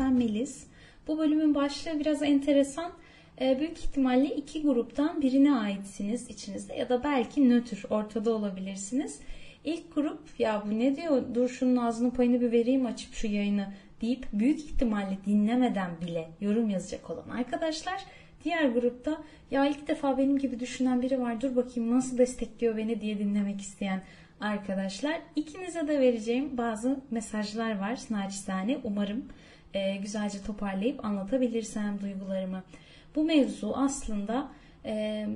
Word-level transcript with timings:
Ben 0.00 0.12
Melis. 0.12 0.66
Bu 1.06 1.18
bölümün 1.18 1.54
başlığı 1.54 2.00
biraz 2.00 2.22
enteresan. 2.22 2.92
E, 3.40 3.60
büyük 3.60 3.78
ihtimalle 3.78 4.36
iki 4.36 4.62
gruptan 4.62 5.22
birine 5.22 5.52
aitsiniz 5.52 6.30
içinizde 6.30 6.74
ya 6.74 6.88
da 6.88 7.04
belki 7.04 7.48
nötr 7.50 7.84
ortada 7.90 8.30
olabilirsiniz. 8.34 9.20
İlk 9.64 9.94
grup 9.94 10.20
ya 10.38 10.62
bu 10.66 10.78
ne 10.78 10.96
diyor 10.96 11.22
dur 11.34 11.48
şunun 11.48 11.76
ağzının 11.76 12.10
payını 12.10 12.40
bir 12.40 12.52
vereyim 12.52 12.86
açıp 12.86 13.14
şu 13.14 13.26
yayını 13.26 13.66
deyip 14.00 14.26
büyük 14.32 14.58
ihtimalle 14.58 15.18
dinlemeden 15.26 15.90
bile 16.00 16.28
yorum 16.40 16.70
yazacak 16.70 17.10
olan 17.10 17.28
arkadaşlar. 17.28 18.04
Diğer 18.44 18.68
grupta 18.68 19.22
ya 19.50 19.66
ilk 19.66 19.88
defa 19.88 20.18
benim 20.18 20.38
gibi 20.38 20.60
düşünen 20.60 21.02
biri 21.02 21.20
var 21.20 21.40
dur 21.40 21.56
bakayım 21.56 21.96
nasıl 21.96 22.18
destekliyor 22.18 22.76
beni 22.76 23.00
diye 23.00 23.18
dinlemek 23.18 23.60
isteyen 23.60 24.02
arkadaşlar. 24.40 25.20
İkinize 25.36 25.88
de 25.88 26.00
vereceğim 26.00 26.58
bazı 26.58 27.00
mesajlar 27.10 27.78
var 27.78 27.98
naçizane. 28.10 28.78
Umarım 28.84 29.24
e, 29.74 29.96
güzelce 29.96 30.42
toparlayıp 30.42 31.04
anlatabilirsem 31.04 32.00
duygularımı. 32.00 32.62
Bu 33.14 33.24
mevzu 33.24 33.72
aslında 33.76 34.48
e, 34.84 35.26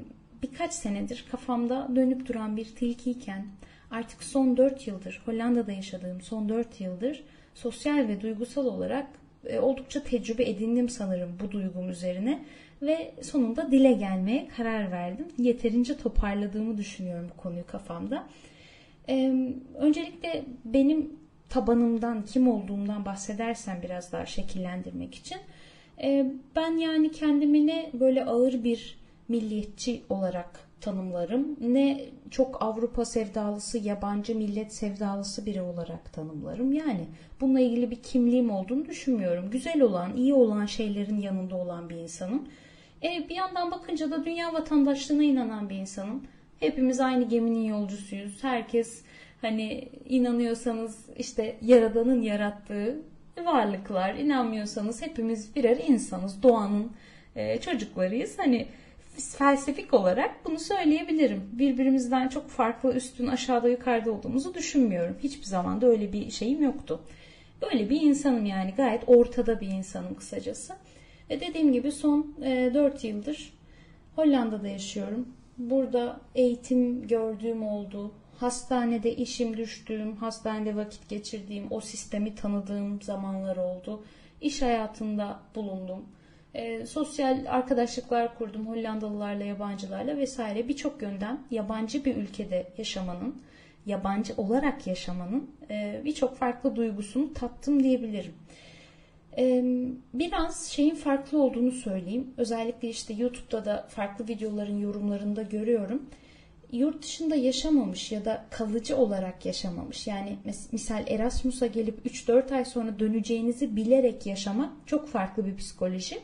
birkaç 0.42 0.72
senedir 0.72 1.24
kafamda 1.30 1.88
dönüp 1.96 2.28
duran 2.28 2.56
bir 2.56 2.64
tilkiyken 2.64 3.46
artık 3.90 4.22
son 4.22 4.56
4 4.56 4.86
yıldır 4.86 5.22
Hollanda'da 5.24 5.72
yaşadığım 5.72 6.20
son 6.20 6.48
4 6.48 6.80
yıldır 6.80 7.24
sosyal 7.54 8.08
ve 8.08 8.20
duygusal 8.20 8.66
olarak 8.66 9.06
e, 9.46 9.58
oldukça 9.58 10.02
tecrübe 10.02 10.44
edindim 10.44 10.88
sanırım 10.88 11.38
bu 11.42 11.50
duygum 11.50 11.90
üzerine 11.90 12.44
ve 12.82 13.14
sonunda 13.22 13.70
dile 13.70 13.92
gelmeye 13.92 14.48
karar 14.56 14.90
verdim. 14.90 15.26
Yeterince 15.38 15.96
toparladığımı 15.96 16.78
düşünüyorum 16.78 17.28
bu 17.34 17.42
konuyu 17.42 17.66
kafamda. 17.66 18.26
Ee, 19.08 19.52
öncelikle 19.74 20.44
benim 20.64 21.12
tabanımdan, 21.48 22.24
kim 22.24 22.48
olduğumdan 22.48 23.04
bahsedersem 23.04 23.80
biraz 23.82 24.12
daha 24.12 24.26
şekillendirmek 24.26 25.14
için. 25.14 25.38
Ee, 26.02 26.32
ben 26.56 26.76
yani 26.76 27.12
kendimi 27.12 27.66
ne 27.66 27.90
böyle 27.92 28.24
ağır 28.24 28.64
bir 28.64 28.98
milliyetçi 29.28 30.02
olarak 30.08 30.68
tanımlarım 30.80 31.56
ne 31.60 32.04
çok 32.30 32.62
Avrupa 32.62 33.04
sevdalısı, 33.04 33.78
yabancı 33.78 34.36
millet 34.36 34.74
sevdalısı 34.74 35.46
biri 35.46 35.62
olarak 35.62 36.12
tanımlarım. 36.12 36.72
Yani 36.72 37.06
bununla 37.40 37.60
ilgili 37.60 37.90
bir 37.90 38.02
kimliğim 38.02 38.50
olduğunu 38.50 38.84
düşünmüyorum. 38.86 39.50
Güzel 39.50 39.80
olan, 39.80 40.16
iyi 40.16 40.34
olan 40.34 40.66
şeylerin 40.66 41.20
yanında 41.20 41.56
olan 41.56 41.90
bir 41.90 41.96
insanım. 41.96 42.48
E, 43.02 43.28
bir 43.28 43.34
yandan 43.34 43.70
bakınca 43.70 44.10
da 44.10 44.24
dünya 44.24 44.52
vatandaşlığına 44.52 45.22
inanan 45.22 45.70
bir 45.70 45.76
insanım. 45.76 46.22
Hepimiz 46.60 47.00
aynı 47.00 47.28
geminin 47.28 47.64
yolcusuyuz. 47.64 48.44
Herkes 48.44 49.02
hani 49.42 49.88
inanıyorsanız 50.08 51.06
işte 51.18 51.56
Yaradan'ın 51.62 52.22
yarattığı 52.22 53.02
varlıklar, 53.44 54.14
inanmıyorsanız 54.14 55.02
hepimiz 55.02 55.56
birer 55.56 55.76
insanız. 55.88 56.42
Doğanın 56.42 56.92
e, 57.36 57.60
çocuklarıyız. 57.60 58.38
Hani 58.38 58.66
felsefik 59.38 59.94
olarak 59.94 60.44
bunu 60.44 60.58
söyleyebilirim. 60.58 61.42
Birbirimizden 61.52 62.28
çok 62.28 62.48
farklı 62.48 62.94
üstün 62.94 63.26
aşağıda 63.26 63.68
yukarıda 63.68 64.12
olduğumuzu 64.12 64.54
düşünmüyorum. 64.54 65.16
Hiçbir 65.22 65.44
zaman 65.44 65.80
da 65.80 65.86
öyle 65.86 66.12
bir 66.12 66.30
şeyim 66.30 66.62
yoktu. 66.62 67.00
Böyle 67.62 67.90
bir 67.90 68.00
insanım 68.00 68.46
yani 68.46 68.74
gayet 68.76 69.02
ortada 69.06 69.60
bir 69.60 69.68
insanım 69.68 70.14
kısacası. 70.14 70.74
Ve 71.30 71.40
dediğim 71.40 71.72
gibi 71.72 71.92
son 71.92 72.34
e, 72.42 72.70
4 72.74 73.04
yıldır 73.04 73.52
Hollanda'da 74.16 74.68
yaşıyorum. 74.68 75.28
Burada 75.58 76.20
eğitim 76.34 77.08
gördüğüm 77.08 77.62
oldu. 77.62 78.12
Hastanede 78.40 79.16
işim 79.16 79.56
düştüğüm, 79.56 80.16
hastanede 80.16 80.76
vakit 80.76 81.08
geçirdiğim, 81.08 81.66
o 81.70 81.80
sistemi 81.80 82.34
tanıdığım 82.34 83.02
zamanlar 83.02 83.56
oldu. 83.56 84.04
İş 84.40 84.62
hayatında 84.62 85.40
bulundum. 85.54 86.04
E, 86.54 86.86
sosyal 86.86 87.44
arkadaşlıklar 87.48 88.38
kurdum 88.38 88.66
Hollandalılarla, 88.66 89.44
yabancılarla 89.44 90.16
vesaire. 90.16 90.68
Birçok 90.68 91.02
yönden 91.02 91.40
yabancı 91.50 92.04
bir 92.04 92.16
ülkede 92.16 92.66
yaşamanın, 92.78 93.42
yabancı 93.86 94.34
olarak 94.36 94.86
yaşamanın 94.86 95.50
e, 95.70 96.02
birçok 96.04 96.36
farklı 96.36 96.76
duygusunu 96.76 97.34
tattım 97.34 97.82
diyebilirim. 97.82 98.34
Biraz 100.14 100.66
şeyin 100.66 100.94
farklı 100.94 101.42
olduğunu 101.42 101.70
söyleyeyim. 101.70 102.34
Özellikle 102.36 102.88
işte 102.88 103.14
YouTube'da 103.14 103.64
da 103.64 103.86
farklı 103.88 104.28
videoların 104.28 104.78
yorumlarında 104.78 105.42
görüyorum. 105.42 106.02
Yurt 106.72 107.02
dışında 107.02 107.34
yaşamamış 107.34 108.12
ya 108.12 108.24
da 108.24 108.46
kalıcı 108.50 108.96
olarak 108.96 109.46
yaşamamış. 109.46 110.06
Yani 110.06 110.36
misal 110.72 111.04
Erasmus'a 111.08 111.66
gelip 111.66 112.06
3-4 112.06 112.54
ay 112.54 112.64
sonra 112.64 112.98
döneceğinizi 112.98 113.76
bilerek 113.76 114.26
yaşamak 114.26 114.72
çok 114.86 115.08
farklı 115.08 115.46
bir 115.46 115.56
psikoloji. 115.56 116.18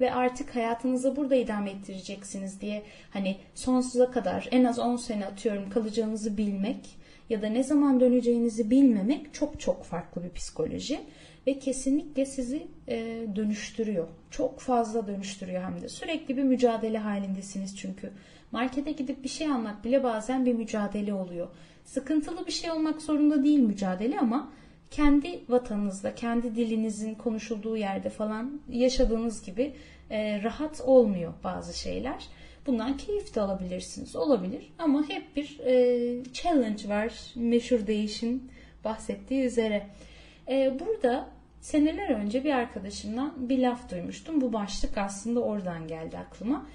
Ve 0.00 0.12
artık 0.14 0.56
hayatınızı 0.56 1.16
burada 1.16 1.34
idame 1.34 1.70
ettireceksiniz 1.70 2.60
diye 2.60 2.82
hani 3.10 3.36
sonsuza 3.54 4.10
kadar 4.10 4.48
en 4.50 4.64
az 4.64 4.78
10 4.78 4.96
sene 4.96 5.26
atıyorum 5.26 5.70
kalacağınızı 5.70 6.36
bilmek 6.36 6.98
ya 7.30 7.42
da 7.42 7.46
ne 7.46 7.62
zaman 7.64 8.00
döneceğinizi 8.00 8.70
bilmemek 8.70 9.34
çok 9.34 9.60
çok 9.60 9.84
farklı 9.84 10.24
bir 10.24 10.30
psikoloji 10.30 11.00
ve 11.46 11.58
kesinlikle 11.58 12.26
sizi 12.26 12.66
e, 12.88 13.26
dönüştürüyor. 13.36 14.08
Çok 14.30 14.60
fazla 14.60 15.06
dönüştürüyor 15.06 15.62
hem 15.62 15.82
de. 15.82 15.88
Sürekli 15.88 16.36
bir 16.36 16.42
mücadele 16.42 16.98
halindesiniz 16.98 17.76
çünkü. 17.76 18.10
Markete 18.52 18.92
gidip 18.92 19.24
bir 19.24 19.28
şey 19.28 19.46
almak 19.46 19.84
bile 19.84 20.04
bazen 20.04 20.46
bir 20.46 20.54
mücadele 20.54 21.14
oluyor. 21.14 21.48
Sıkıntılı 21.84 22.46
bir 22.46 22.52
şey 22.52 22.70
olmak 22.70 23.02
zorunda 23.02 23.44
değil 23.44 23.58
mücadele 23.58 24.18
ama 24.18 24.52
kendi 24.90 25.40
vatanınızda, 25.48 26.14
kendi 26.14 26.56
dilinizin 26.56 27.14
konuşulduğu 27.14 27.76
yerde 27.76 28.10
falan 28.10 28.60
yaşadığınız 28.70 29.44
gibi 29.44 29.74
e, 30.10 30.42
rahat 30.42 30.80
olmuyor 30.80 31.32
bazı 31.44 31.78
şeyler. 31.78 32.28
Bundan 32.66 32.96
keyif 32.96 33.34
de 33.34 33.40
alabilirsiniz. 33.40 34.16
Olabilir 34.16 34.72
ama 34.78 35.08
hep 35.08 35.36
bir 35.36 35.60
e, 35.60 36.24
challenge 36.32 36.88
var. 36.88 37.12
Meşhur 37.34 37.86
değişin 37.86 38.50
bahsettiği 38.84 39.44
üzere. 39.44 39.86
E, 40.48 40.78
burada 40.80 41.28
seneler 41.60 42.08
önce 42.08 42.44
bir 42.44 42.50
arkadaşımdan 42.50 43.48
bir 43.48 43.58
laf 43.58 43.90
duymuştum. 43.90 44.40
Bu 44.40 44.52
başlık 44.52 44.98
aslında 44.98 45.40
oradan 45.40 45.88
geldi 45.88 46.18
aklıma. 46.18 46.66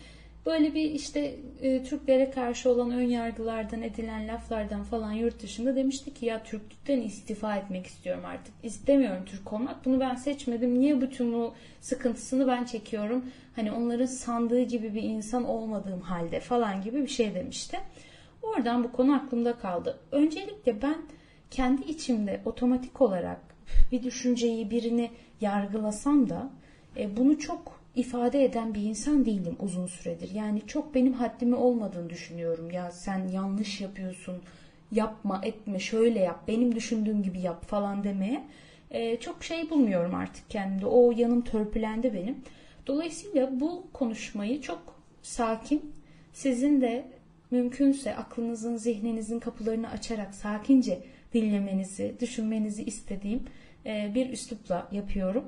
Böyle 0.46 0.74
bir 0.74 0.92
işte 0.92 1.36
e, 1.62 1.84
Türklere 1.84 2.31
karşı 2.31 2.70
olan 2.70 2.92
ön 2.92 3.04
yargılardan 3.04 3.81
edilen 3.81 4.28
laflardan 4.28 4.84
falan 4.84 5.12
yurt 5.12 5.44
dışında 5.44 5.76
demişti 5.76 6.14
ki 6.14 6.26
ya 6.26 6.44
Türklükten 6.44 7.02
istifa 7.02 7.56
etmek 7.56 7.88
istiyorum 7.88 8.24
artık. 8.26 8.54
İstemiyorum 8.64 9.26
Türk 9.26 9.54
olmak. 9.54 9.86
Bunu 9.86 10.00
ben 10.00 10.16
seçmedim. 10.16 10.80
Niye 10.80 11.02
bütün 11.02 11.34
bu 11.34 11.54
sıkıntısını 11.81 12.48
ben 12.48 12.64
çekiyorum? 12.64 13.26
Hani 13.56 13.72
onların 13.72 14.06
sandığı 14.06 14.62
gibi 14.62 14.94
bir 14.94 15.04
insan 15.04 15.46
olmadığım 15.46 16.02
halde 16.02 16.40
falan 16.40 16.81
gibi 16.81 17.02
bir 17.02 17.08
şey 17.08 17.36
demişti. 17.36 17.80
Oradan 18.42 18.84
bu 18.84 18.92
konu 18.92 19.16
aklımda 19.16 19.54
kaldı. 19.54 20.00
Öncelikle 20.12 20.81
ben 20.81 20.98
kendi 21.52 21.81
içimde 21.81 22.42
otomatik 22.46 23.02
olarak 23.02 23.42
bir 23.92 24.04
düşünceyi 24.04 24.72
birini 24.72 25.12
yargılasam 25.42 26.30
da 26.30 26.50
e, 26.98 27.18
bunu 27.18 27.40
çok 27.40 27.83
ifade 27.96 28.44
eden 28.44 28.76
bir 28.76 28.81
insan 28.81 29.26
değilim 29.26 29.56
uzun 29.59 29.88
süredir. 29.88 30.31
Yani 30.31 30.62
çok 30.68 30.96
benim 30.96 31.14
haddimi 31.14 31.56
olmadığını 31.56 32.09
düşünüyorum. 32.09 32.72
Ya 32.72 32.92
sen 32.92 33.28
yanlış 33.28 33.81
yapıyorsun, 33.81 34.42
yapma, 34.92 35.42
etme, 35.44 35.80
şöyle 35.80 36.20
yap, 36.20 36.40
benim 36.48 36.76
düşündüğüm 36.76 37.24
gibi 37.24 37.40
yap 37.40 37.66
falan 37.66 38.04
demeye 38.04 38.44
e, 38.92 39.20
çok 39.20 39.44
şey 39.44 39.70
bulmuyorum 39.70 40.16
artık 40.16 40.50
kendimde. 40.50 40.86
O 40.86 41.12
yanım 41.12 41.42
törpülendi 41.42 42.14
benim. 42.14 42.38
Dolayısıyla 42.88 43.59
bu 43.59 43.88
konuşmayı 43.94 44.62
çok 44.62 44.96
sakin, 45.22 45.94
sizin 46.34 46.81
de 46.81 47.06
mümkünse 47.52 48.16
aklınızın, 48.16 48.78
zihninizin 48.78 49.40
kapılarını 49.40 49.90
açarak 49.90 50.36
sakince 50.36 51.00
dinlemenizi, 51.34 52.16
düşünmenizi 52.19 52.84
istediğim 52.84 53.44
e, 53.86 54.12
bir 54.16 54.30
üslupla 54.30 54.88
yapıyorum 54.92 55.45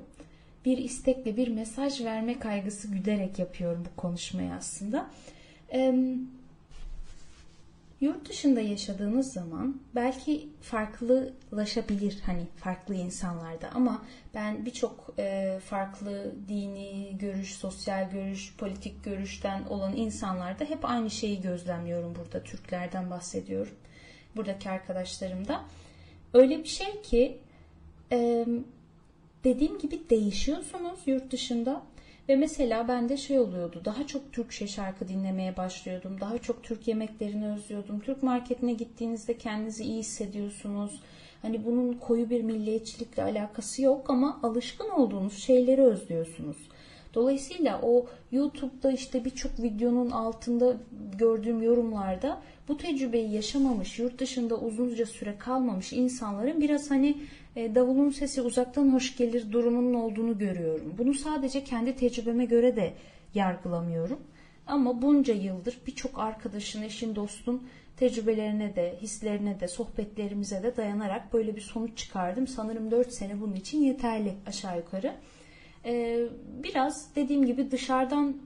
bir 0.66 0.78
istekle 0.78 1.36
bir 1.36 1.48
mesaj 1.48 2.04
verme 2.04 2.38
kaygısı 2.38 2.88
güderek 2.88 3.38
yapıyorum 3.38 3.84
bu 3.90 4.00
konuşmayı 4.00 4.52
aslında. 4.52 5.10
E, 5.72 5.94
yurt 8.00 8.28
dışında 8.28 8.60
yaşadığınız 8.60 9.32
zaman 9.32 9.80
belki 9.94 10.48
farklılaşabilir 10.62 12.20
hani 12.26 12.42
farklı 12.56 12.94
insanlarda 12.94 13.70
ama 13.74 14.02
ben 14.34 14.66
birçok 14.66 15.14
e, 15.18 15.58
farklı 15.64 16.34
dini 16.48 17.18
görüş, 17.18 17.54
sosyal 17.54 18.10
görüş, 18.10 18.56
politik 18.56 19.04
görüşten 19.04 19.64
olan 19.64 19.96
insanlarda 19.96 20.64
hep 20.64 20.84
aynı 20.84 21.10
şeyi 21.10 21.40
gözlemliyorum 21.40 22.14
burada. 22.14 22.42
Türklerden 22.44 23.10
bahsediyorum. 23.10 23.74
Buradaki 24.36 24.70
arkadaşlarımda. 24.70 25.64
Öyle 26.34 26.58
bir 26.58 26.68
şey 26.68 27.02
ki 27.02 27.38
dediğim 29.46 29.78
gibi 29.78 30.00
değişiyorsunuz 30.10 31.00
yurt 31.06 31.30
dışında 31.30 31.82
Ve 32.28 32.36
mesela 32.36 32.88
bende 32.88 33.16
şey 33.16 33.38
oluyordu. 33.38 33.82
Daha 33.84 34.06
çok 34.06 34.32
Türkçe 34.32 34.66
şarkı 34.66 35.08
dinlemeye 35.08 35.56
başlıyordum. 35.56 36.20
Daha 36.20 36.38
çok 36.38 36.62
Türk 36.62 36.88
yemeklerini 36.88 37.52
özlüyordum. 37.52 38.00
Türk 38.00 38.22
marketine 38.22 38.72
gittiğinizde 38.72 39.38
kendinizi 39.38 39.84
iyi 39.84 39.98
hissediyorsunuz. 39.98 41.00
Hani 41.42 41.64
bunun 41.64 41.92
koyu 41.92 42.30
bir 42.30 42.42
milliyetçilikle 42.42 43.22
alakası 43.22 43.82
yok 43.82 44.10
ama 44.10 44.40
alışkın 44.42 44.90
olduğunuz 44.90 45.38
şeyleri 45.38 45.82
özlüyorsunuz. 45.82 46.56
Dolayısıyla 47.16 47.80
o 47.82 48.06
YouTube'da 48.32 48.92
işte 48.92 49.24
birçok 49.24 49.62
videonun 49.62 50.10
altında 50.10 50.76
gördüğüm 51.18 51.62
yorumlarda 51.62 52.42
bu 52.68 52.76
tecrübeyi 52.76 53.32
yaşamamış, 53.32 53.98
yurt 53.98 54.18
dışında 54.18 54.56
uzunca 54.58 55.06
süre 55.06 55.38
kalmamış 55.38 55.92
insanların 55.92 56.60
biraz 56.60 56.90
hani 56.90 57.16
e, 57.56 57.74
davulun 57.74 58.10
sesi 58.10 58.42
uzaktan 58.42 58.92
hoş 58.92 59.16
gelir 59.16 59.52
durumunun 59.52 59.94
olduğunu 59.94 60.38
görüyorum. 60.38 60.94
Bunu 60.98 61.14
sadece 61.14 61.64
kendi 61.64 61.96
tecrübeme 61.96 62.44
göre 62.44 62.76
de 62.76 62.92
yargılamıyorum. 63.34 64.18
Ama 64.66 65.02
bunca 65.02 65.34
yıldır 65.34 65.78
birçok 65.86 66.18
arkadaşın, 66.18 66.82
eşin, 66.82 67.14
dostun 67.14 67.62
tecrübelerine 67.96 68.76
de, 68.76 68.98
hislerine 69.02 69.60
de, 69.60 69.68
sohbetlerimize 69.68 70.62
de 70.62 70.76
dayanarak 70.76 71.32
böyle 71.32 71.56
bir 71.56 71.60
sonuç 71.60 71.98
çıkardım. 71.98 72.46
Sanırım 72.46 72.90
4 72.90 73.12
sene 73.12 73.40
bunun 73.40 73.54
için 73.54 73.82
yeterli 73.82 74.34
aşağı 74.46 74.76
yukarı. 74.76 75.14
Ee, 75.86 76.26
biraz 76.62 77.16
dediğim 77.16 77.46
gibi 77.46 77.70
dışarıdan 77.70 78.36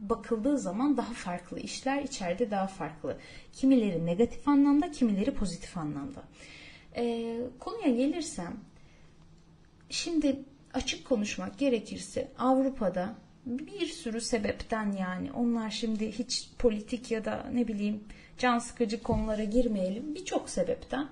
bakıldığı 0.00 0.58
zaman 0.58 0.96
daha 0.96 1.12
farklı 1.12 1.60
işler 1.60 2.02
içeride 2.02 2.50
daha 2.50 2.66
farklı. 2.66 3.18
Kimileri 3.52 4.06
negatif 4.06 4.48
anlamda, 4.48 4.90
kimileri 4.90 5.34
pozitif 5.34 5.78
anlamda. 5.78 6.22
Ee, 6.96 7.40
konuya 7.58 7.96
gelirsem, 7.96 8.56
şimdi 9.90 10.44
açık 10.74 11.04
konuşmak 11.04 11.58
gerekirse 11.58 12.28
Avrupa'da 12.38 13.14
bir 13.46 13.86
sürü 13.86 14.20
sebepten 14.20 14.92
yani 14.92 15.32
onlar 15.32 15.70
şimdi 15.70 16.12
hiç 16.12 16.50
politik 16.58 17.10
ya 17.10 17.24
da 17.24 17.46
ne 17.52 17.68
bileyim 17.68 18.04
can 18.38 18.58
sıkıcı 18.58 19.02
konulara 19.02 19.44
girmeyelim. 19.44 20.14
Birçok 20.14 20.50
sebepten 20.50 21.08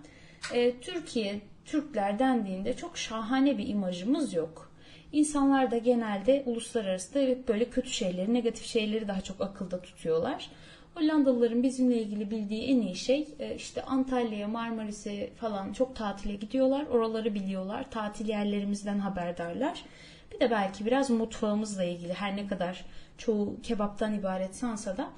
e, 0.54 0.80
Türkiye 0.80 1.40
Türkler 1.64 2.18
dendiğinde 2.18 2.76
çok 2.76 2.98
şahane 2.98 3.58
bir 3.58 3.68
imajımız 3.68 4.34
yok. 4.34 4.69
İnsanlar 5.12 5.70
da 5.70 5.78
genelde 5.78 6.42
uluslararası 6.46 7.14
da 7.14 7.48
böyle 7.48 7.64
kötü 7.64 7.90
şeyleri, 7.90 8.34
negatif 8.34 8.66
şeyleri 8.66 9.08
daha 9.08 9.20
çok 9.20 9.40
akılda 9.40 9.82
tutuyorlar. 9.82 10.50
Hollandalıların 10.94 11.62
bizimle 11.62 12.02
ilgili 12.02 12.30
bildiği 12.30 12.62
en 12.62 12.80
iyi 12.80 12.96
şey 12.96 13.28
e, 13.38 13.54
işte 13.54 13.82
Antalya'ya, 13.82 14.48
Marmaris'e 14.48 15.30
falan 15.30 15.72
çok 15.72 15.96
tatile 15.96 16.34
gidiyorlar. 16.34 16.86
Oraları 16.86 17.34
biliyorlar. 17.34 17.90
Tatil 17.90 18.28
yerlerimizden 18.28 18.98
haberdarlar. 18.98 19.84
Bir 20.32 20.40
de 20.40 20.50
belki 20.50 20.86
biraz 20.86 21.10
mutfağımızla 21.10 21.84
ilgili 21.84 22.12
her 22.12 22.36
ne 22.36 22.46
kadar 22.46 22.84
çoğu 23.18 23.56
kebaptan 23.62 24.14
ibaret 24.14 24.56
sansa 24.56 24.96
da 24.96 25.10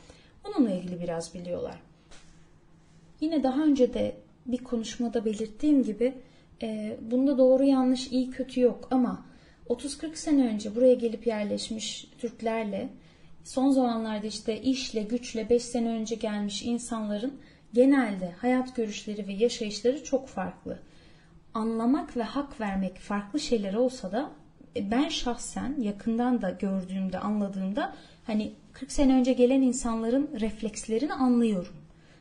onunla 0.45 0.71
ilgili 0.71 1.01
biraz 1.01 1.35
biliyorlar. 1.35 1.77
Yine 3.21 3.43
daha 3.43 3.63
önce 3.63 3.95
de 3.95 4.17
bir 4.47 4.65
konuşmada 4.65 5.25
belirttiğim 5.25 5.83
gibi 5.83 6.15
e, 6.63 6.97
bunda 7.01 7.39
doğru 7.39 7.65
yanlış 7.65 8.09
iyi 8.09 8.31
kötü 8.31 8.61
yok 8.61 8.89
ama 8.91 9.25
30-40 9.69 10.17
sene 10.17 10.49
önce 10.49 10.75
buraya 10.75 10.95
gelip 10.95 11.27
yerleşmiş 11.27 12.07
Türklerle 12.19 12.89
son 13.45 13.71
zamanlarda 13.71 14.27
işte 14.27 14.61
işle 14.61 15.03
güçle 15.03 15.51
5 15.51 15.63
sene 15.63 15.89
önce 15.89 16.15
gelmiş 16.15 16.63
insanların 16.63 17.41
genelde 17.75 18.31
hayat 18.39 18.77
görüşleri 18.77 19.27
ve 19.29 19.33
yaşayışları 19.33 20.05
çok 20.05 20.29
farklı. 20.29 20.79
Anlamak 21.55 22.17
ve 22.17 22.23
hak 22.23 22.61
vermek 22.61 22.99
farklı 22.99 23.41
şeyler 23.41 23.75
olsa 23.75 24.13
da 24.13 24.31
e, 24.77 24.91
ben 24.91 25.09
şahsen 25.09 25.77
yakından 25.81 26.43
da 26.43 26.51
gördüğümde 26.51 27.19
anladığımda 27.19 27.95
hani 28.25 28.53
40 28.73 28.93
sene 28.93 29.15
önce 29.15 29.33
gelen 29.33 29.63
insanların 29.63 30.31
reflekslerini 30.41 31.13
anlıyorum. 31.13 31.75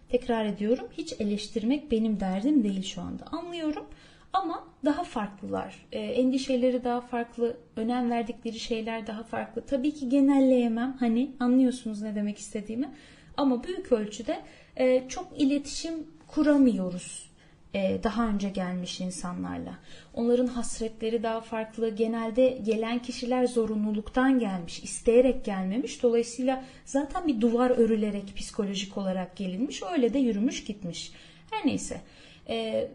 Tekrar 0.09 0.45
ediyorum 0.45 0.87
hiç 0.97 1.13
eleştirmek 1.19 1.91
benim 1.91 2.19
derdim 2.19 2.63
değil 2.63 2.83
şu 2.83 3.01
anda. 3.01 3.25
Anlıyorum 3.31 3.85
ama 4.33 4.67
daha 4.85 5.03
farklılar. 5.03 5.85
E, 5.91 5.99
endişeleri 5.99 6.83
daha 6.83 7.01
farklı, 7.01 7.57
önem 7.75 8.09
verdikleri 8.09 8.59
şeyler 8.59 9.07
daha 9.07 9.23
farklı. 9.23 9.65
Tabii 9.65 9.93
ki 9.93 10.09
genelleyemem. 10.09 10.97
Hani 10.99 11.31
anlıyorsunuz 11.39 12.01
ne 12.01 12.15
demek 12.15 12.37
istediğimi. 12.37 12.89
Ama 13.37 13.63
büyük 13.63 13.91
ölçüde 13.91 14.39
e, 14.75 15.07
çok 15.07 15.27
iletişim 15.37 15.93
kuramıyoruz 16.27 17.31
e, 17.73 17.99
daha 18.03 18.27
önce 18.27 18.49
gelmiş 18.49 19.01
insanlarla. 19.01 19.79
Onların 20.13 20.47
hasretleri 20.47 21.23
daha 21.23 21.41
farklı. 21.41 21.89
Genelde 21.89 22.59
gelen 22.63 22.99
kişiler 22.99 23.47
zorunluluktan 23.47 24.39
gelmiş, 24.39 24.83
isteyerek 24.83 25.45
gelmemiş. 25.45 26.03
Dolayısıyla 26.03 26.63
zaten 26.85 27.27
bir 27.27 27.41
duvar 27.41 27.69
örülerek 27.69 28.35
psikolojik 28.37 28.97
olarak 28.97 29.35
gelinmiş. 29.35 29.83
Öyle 29.91 30.13
de 30.13 30.19
yürümüş 30.19 30.63
gitmiş. 30.63 31.11
Her 31.51 31.67
neyse. 31.67 32.01
E, 32.49 32.87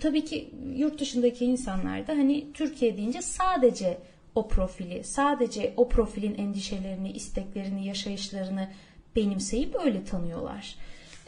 tabii 0.00 0.24
ki 0.24 0.50
yurt 0.76 1.00
dışındaki 1.00 1.44
insanlar 1.44 2.06
da 2.06 2.12
hani 2.12 2.52
Türkiye 2.52 2.96
deyince 2.96 3.22
sadece 3.22 3.98
o 4.34 4.48
profili, 4.48 5.04
sadece 5.04 5.74
o 5.76 5.88
profilin 5.88 6.34
endişelerini, 6.34 7.12
isteklerini, 7.12 7.86
yaşayışlarını 7.86 8.68
benimseyip 9.16 9.76
öyle 9.84 10.04
tanıyorlar. 10.04 10.76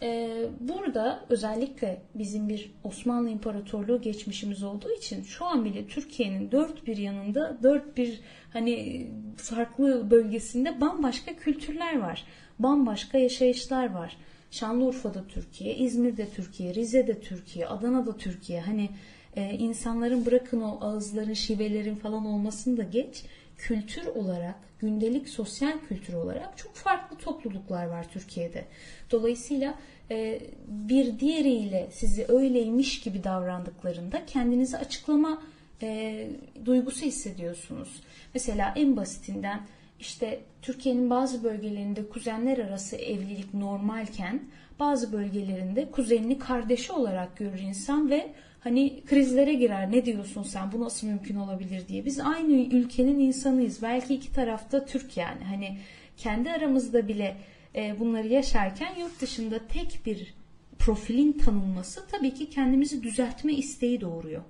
Ee, 0.02 0.46
burada 0.60 1.24
özellikle 1.28 2.02
bizim 2.14 2.48
bir 2.48 2.70
Osmanlı 2.84 3.30
İmparatorluğu 3.30 4.00
geçmişimiz 4.00 4.62
olduğu 4.62 4.90
için 4.90 5.22
şu 5.22 5.44
an 5.44 5.64
bile 5.64 5.86
Türkiye'nin 5.86 6.50
dört 6.50 6.86
bir 6.86 6.96
yanında 6.96 7.58
dört 7.62 7.96
bir 7.96 8.20
hani 8.52 9.06
farklı 9.36 10.10
bölgesinde 10.10 10.80
bambaşka 10.80 11.36
kültürler 11.36 11.98
var. 11.98 12.24
Bambaşka 12.58 13.18
yaşayışlar 13.18 13.90
var. 13.90 14.16
Şanlıurfa'da 14.52 15.26
Türkiye, 15.28 15.76
İzmir'de 15.76 16.28
Türkiye, 16.28 16.74
Rize'de 16.74 17.20
Türkiye, 17.20 17.66
Adana'da 17.66 18.16
Türkiye. 18.16 18.60
Hani 18.60 18.90
e, 19.36 19.54
insanların 19.54 20.26
bırakın 20.26 20.60
o 20.60 20.78
ağızların, 20.80 21.32
şivelerin 21.32 21.94
falan 21.94 22.26
olmasını 22.26 22.76
da 22.76 22.82
geç. 22.82 23.24
Kültür 23.56 24.06
olarak, 24.06 24.54
gündelik 24.78 25.28
sosyal 25.28 25.72
kültür 25.88 26.14
olarak 26.14 26.58
çok 26.58 26.74
farklı 26.74 27.18
topluluklar 27.18 27.86
var 27.86 28.06
Türkiye'de. 28.12 28.64
Dolayısıyla 29.10 29.74
e, 30.10 30.40
bir 30.66 31.18
diğeriyle 31.20 31.88
sizi 31.92 32.26
öyleymiş 32.28 33.00
gibi 33.00 33.24
davrandıklarında 33.24 34.26
kendinizi 34.26 34.78
açıklama 34.78 35.42
e, 35.82 36.28
duygusu 36.64 37.06
hissediyorsunuz. 37.06 38.00
Mesela 38.34 38.74
en 38.76 38.96
basitinden 38.96 39.60
işte 40.00 40.40
Türkiye'nin 40.62 41.10
bazı 41.10 41.44
bölgelerinde 41.44 42.08
kuzenler 42.08 42.58
arası 42.58 42.96
evlilik 42.96 43.54
normalken 43.54 44.42
bazı 44.80 45.12
bölgelerinde 45.12 45.90
kuzenini 45.90 46.38
kardeşi 46.38 46.92
olarak 46.92 47.36
görür 47.36 47.58
insan 47.58 48.10
ve 48.10 48.32
hani 48.60 49.04
krizlere 49.04 49.54
girer. 49.54 49.92
Ne 49.92 50.04
diyorsun 50.04 50.42
sen? 50.42 50.72
Bu 50.72 50.80
nasıl 50.80 51.06
mümkün 51.06 51.36
olabilir 51.36 51.88
diye. 51.88 52.04
Biz 52.04 52.20
aynı 52.20 52.52
ülkenin 52.52 53.18
insanıyız. 53.18 53.82
Belki 53.82 54.14
iki 54.14 54.32
tarafta 54.32 54.84
Türk 54.86 55.16
yani. 55.16 55.44
Hani 55.44 55.78
kendi 56.16 56.50
aramızda 56.50 57.08
bile 57.08 57.36
e, 57.74 58.00
bunları 58.00 58.28
yaşarken 58.28 58.94
yurt 59.00 59.20
dışında 59.20 59.58
tek 59.68 60.00
bir 60.06 60.34
profilin 60.78 61.32
tanınması 61.32 62.06
tabii 62.06 62.34
ki 62.34 62.50
kendimizi 62.50 63.02
düzeltme 63.02 63.52
isteği 63.52 64.00
doğuruyor. 64.00 64.42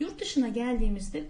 Yurt 0.00 0.20
dışına 0.20 0.48
geldiğimizde 0.48 1.24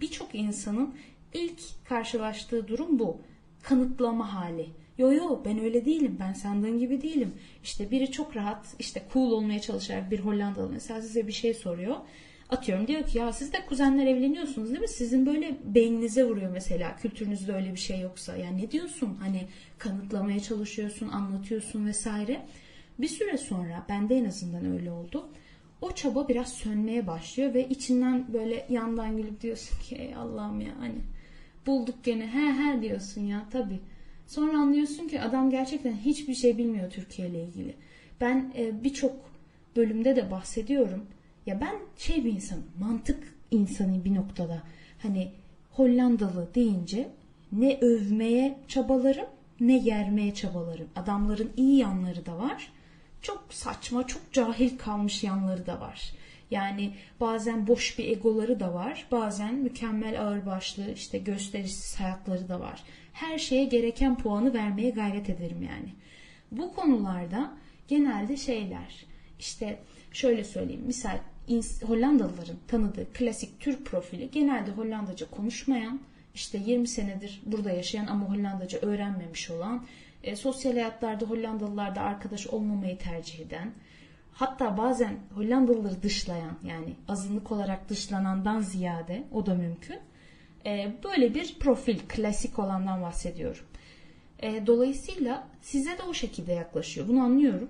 birçok 0.00 0.34
insanın 0.34 0.94
ilk 1.34 1.60
karşılaştığı 1.84 2.68
durum 2.68 2.98
bu. 2.98 3.20
Kanıtlama 3.62 4.34
hali. 4.34 4.68
Yo 4.98 5.12
yo 5.12 5.40
ben 5.44 5.58
öyle 5.58 5.84
değilim. 5.84 6.16
Ben 6.20 6.32
sandığın 6.32 6.78
gibi 6.78 7.02
değilim. 7.02 7.32
İşte 7.62 7.90
biri 7.90 8.10
çok 8.12 8.36
rahat 8.36 8.74
işte 8.78 9.02
cool 9.12 9.30
olmaya 9.30 9.60
çalışarak 9.60 10.10
bir 10.10 10.20
Hollandalı 10.20 10.70
mesela 10.70 11.02
size 11.02 11.26
bir 11.26 11.32
şey 11.32 11.54
soruyor. 11.54 11.96
Atıyorum 12.48 12.86
diyor 12.86 13.02
ki 13.02 13.18
ya 13.18 13.32
siz 13.32 13.52
de 13.52 13.66
kuzenler 13.66 14.06
evleniyorsunuz 14.06 14.68
değil 14.68 14.80
mi? 14.80 14.88
Sizin 14.88 15.26
böyle 15.26 15.58
beyninize 15.64 16.24
vuruyor 16.24 16.50
mesela 16.50 16.96
kültürünüzde 16.96 17.52
öyle 17.52 17.72
bir 17.72 17.78
şey 17.78 18.00
yoksa. 18.00 18.36
Yani 18.36 18.62
ne 18.62 18.70
diyorsun? 18.70 19.16
Hani 19.20 19.46
kanıtlamaya 19.78 20.40
çalışıyorsun, 20.40 21.08
anlatıyorsun 21.08 21.86
vesaire. 21.86 22.46
Bir 22.98 23.08
süre 23.08 23.38
sonra 23.38 23.86
bende 23.88 24.16
en 24.16 24.24
azından 24.24 24.72
öyle 24.72 24.92
oldu. 24.92 25.28
O 25.80 25.92
çaba 25.92 26.28
biraz 26.28 26.52
sönmeye 26.52 27.06
başlıyor 27.06 27.54
ve 27.54 27.68
içinden 27.68 28.32
böyle 28.32 28.66
yandan 28.68 29.16
gülüp 29.16 29.40
diyorsun 29.40 29.78
ki 29.78 30.14
Allah'ım 30.18 30.60
ya 30.60 30.70
hani 30.78 30.98
bulduk 31.68 32.04
gene 32.04 32.26
he 32.26 32.52
he 32.52 32.82
diyorsun 32.82 33.20
ya 33.20 33.46
tabii. 33.52 33.80
Sonra 34.26 34.58
anlıyorsun 34.58 35.08
ki 35.08 35.20
adam 35.20 35.50
gerçekten 35.50 35.96
hiçbir 35.96 36.34
şey 36.34 36.58
bilmiyor 36.58 36.90
Türkiye 36.90 37.28
ile 37.28 37.44
ilgili. 37.44 37.74
Ben 38.20 38.52
e, 38.58 38.84
birçok 38.84 39.16
bölümde 39.76 40.16
de 40.16 40.30
bahsediyorum. 40.30 41.06
Ya 41.46 41.60
ben 41.60 41.74
şey 41.96 42.24
bir 42.24 42.32
insanım, 42.32 42.66
mantık 42.80 43.34
insanı 43.50 44.04
bir 44.04 44.14
noktada. 44.14 44.62
Hani 45.02 45.32
Hollandalı 45.70 46.54
deyince 46.54 47.08
ne 47.52 47.78
övmeye 47.80 48.58
çabalarım 48.68 49.26
ne 49.60 49.76
yermeye 49.76 50.34
çabalarım. 50.34 50.88
Adamların 50.96 51.50
iyi 51.56 51.78
yanları 51.78 52.26
da 52.26 52.38
var. 52.38 52.72
Çok 53.22 53.44
saçma, 53.50 54.06
çok 54.06 54.32
cahil 54.32 54.78
kalmış 54.78 55.24
yanları 55.24 55.66
da 55.66 55.80
var. 55.80 56.12
Yani 56.50 56.94
bazen 57.20 57.66
boş 57.66 57.98
bir 57.98 58.08
egoları 58.08 58.60
da 58.60 58.74
var. 58.74 59.06
Bazen 59.10 59.54
mükemmel 59.54 60.22
ağırbaşlı 60.22 60.92
işte 60.92 61.18
gösterişsiz 61.18 62.00
hayatları 62.00 62.48
da 62.48 62.60
var. 62.60 62.82
Her 63.12 63.38
şeye 63.38 63.64
gereken 63.64 64.18
puanı 64.18 64.54
vermeye 64.54 64.90
gayret 64.90 65.30
ederim 65.30 65.62
yani. 65.62 65.88
Bu 66.52 66.74
konularda 66.74 67.52
genelde 67.88 68.36
şeyler 68.36 69.06
işte 69.38 69.78
şöyle 70.12 70.44
söyleyeyim. 70.44 70.84
Misal 70.86 71.18
Hollandalıların 71.86 72.56
tanıdığı 72.68 73.12
klasik 73.12 73.60
Türk 73.60 73.86
profili 73.86 74.30
genelde 74.30 74.70
Hollandaca 74.70 75.30
konuşmayan, 75.30 76.00
işte 76.34 76.58
20 76.66 76.88
senedir 76.88 77.42
burada 77.46 77.70
yaşayan 77.70 78.06
ama 78.06 78.28
Hollandaca 78.28 78.78
öğrenmemiş 78.78 79.50
olan, 79.50 79.86
e, 80.24 80.36
sosyal 80.36 80.72
hayatlarda 80.72 81.26
Hollandalılarda 81.26 82.00
arkadaş 82.00 82.46
olmamayı 82.46 82.98
tercih 82.98 83.40
eden, 83.40 83.72
hatta 84.38 84.76
bazen 84.76 85.16
Hollandalıları 85.34 86.02
dışlayan 86.02 86.58
yani 86.64 86.94
azınlık 87.08 87.52
olarak 87.52 87.88
dışlanandan 87.88 88.60
ziyade 88.60 89.24
o 89.32 89.46
da 89.46 89.54
mümkün. 89.54 89.98
E, 90.66 90.92
böyle 91.04 91.34
bir 91.34 91.54
profil, 91.60 91.98
klasik 92.08 92.58
olandan 92.58 93.02
bahsediyorum. 93.02 93.64
E, 94.42 94.66
dolayısıyla 94.66 95.48
size 95.62 95.98
de 95.98 96.02
o 96.02 96.14
şekilde 96.14 96.52
yaklaşıyor. 96.52 97.08
Bunu 97.08 97.22
anlıyorum. 97.22 97.68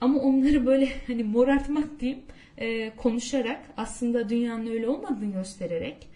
Ama 0.00 0.20
onları 0.20 0.66
böyle 0.66 0.88
hani 1.06 1.24
morartmak 1.24 2.00
diyeyim 2.00 2.22
e, 2.58 2.96
konuşarak 2.96 3.60
aslında 3.76 4.28
dünyanın 4.28 4.66
öyle 4.66 4.88
olmadığını 4.88 5.32
göstererek 5.32 6.08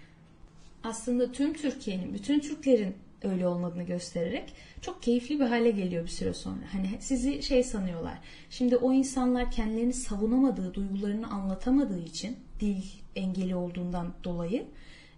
aslında 0.85 1.33
tüm 1.33 1.52
Türkiye'nin, 1.52 2.14
bütün 2.14 2.40
Türklerin 2.40 2.95
öyle 3.23 3.47
olmadığını 3.47 3.83
göstererek 3.83 4.53
çok 4.81 5.03
keyifli 5.03 5.41
bir 5.41 5.45
hale 5.45 5.71
geliyor 5.71 6.05
bir 6.05 6.11
süre 6.11 6.35
sonra. 6.35 6.61
Hani 6.73 6.89
sizi 7.00 7.43
şey 7.43 7.65
sanıyorlar. 7.65 8.19
Şimdi 8.50 8.77
o 8.77 8.93
insanlar 8.93 9.50
kendilerini 9.50 9.93
savunamadığı, 9.93 10.75
duygularını 10.75 11.31
anlatamadığı 11.31 12.00
için 12.00 12.37
dil 12.61 12.83
engeli 13.17 13.57
olduğundan 13.57 14.12
dolayı 14.25 14.67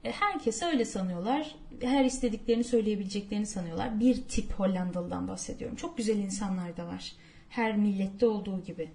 e, 0.04 0.10
herkese 0.12 0.66
öyle 0.66 0.84
sanıyorlar. 0.84 1.54
Her 1.80 2.04
istediklerini 2.04 2.64
söyleyebileceklerini 2.64 3.46
sanıyorlar. 3.46 4.00
Bir 4.00 4.22
tip 4.22 4.52
Hollandalı'dan 4.52 5.28
bahsediyorum. 5.28 5.76
Çok 5.76 5.96
güzel 5.96 6.18
insanlar 6.18 6.76
da 6.76 6.86
var. 6.86 7.12
Her 7.48 7.76
millette 7.76 8.26
olduğu 8.26 8.62
gibi. 8.62 8.88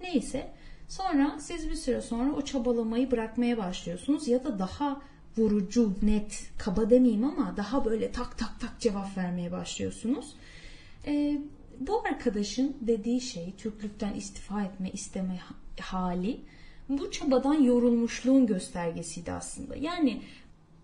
Neyse 0.00 0.50
sonra 0.88 1.38
siz 1.40 1.70
bir 1.70 1.74
süre 1.74 2.00
sonra 2.00 2.32
o 2.32 2.42
çabalamayı 2.42 3.10
bırakmaya 3.10 3.58
başlıyorsunuz 3.58 4.28
ya 4.28 4.44
da 4.44 4.58
daha 4.58 5.02
vurucu, 5.38 5.92
net, 6.02 6.50
kaba 6.58 6.90
demeyeyim 6.90 7.24
ama 7.24 7.56
daha 7.56 7.84
böyle 7.84 8.12
tak 8.12 8.38
tak 8.38 8.60
tak 8.60 8.80
cevap 8.80 9.16
vermeye 9.16 9.52
başlıyorsunuz. 9.52 10.36
Ee, 11.06 11.38
bu 11.80 12.02
arkadaşın 12.06 12.76
dediği 12.80 13.20
şey 13.20 13.52
Türklükten 13.58 14.14
istifa 14.14 14.62
etme 14.62 14.90
isteme 14.90 15.38
hali 15.80 16.40
bu 16.88 17.10
çabadan 17.10 17.54
yorulmuşluğun 17.54 18.46
göstergesiydi 18.46 19.32
aslında. 19.32 19.76
Yani 19.76 20.22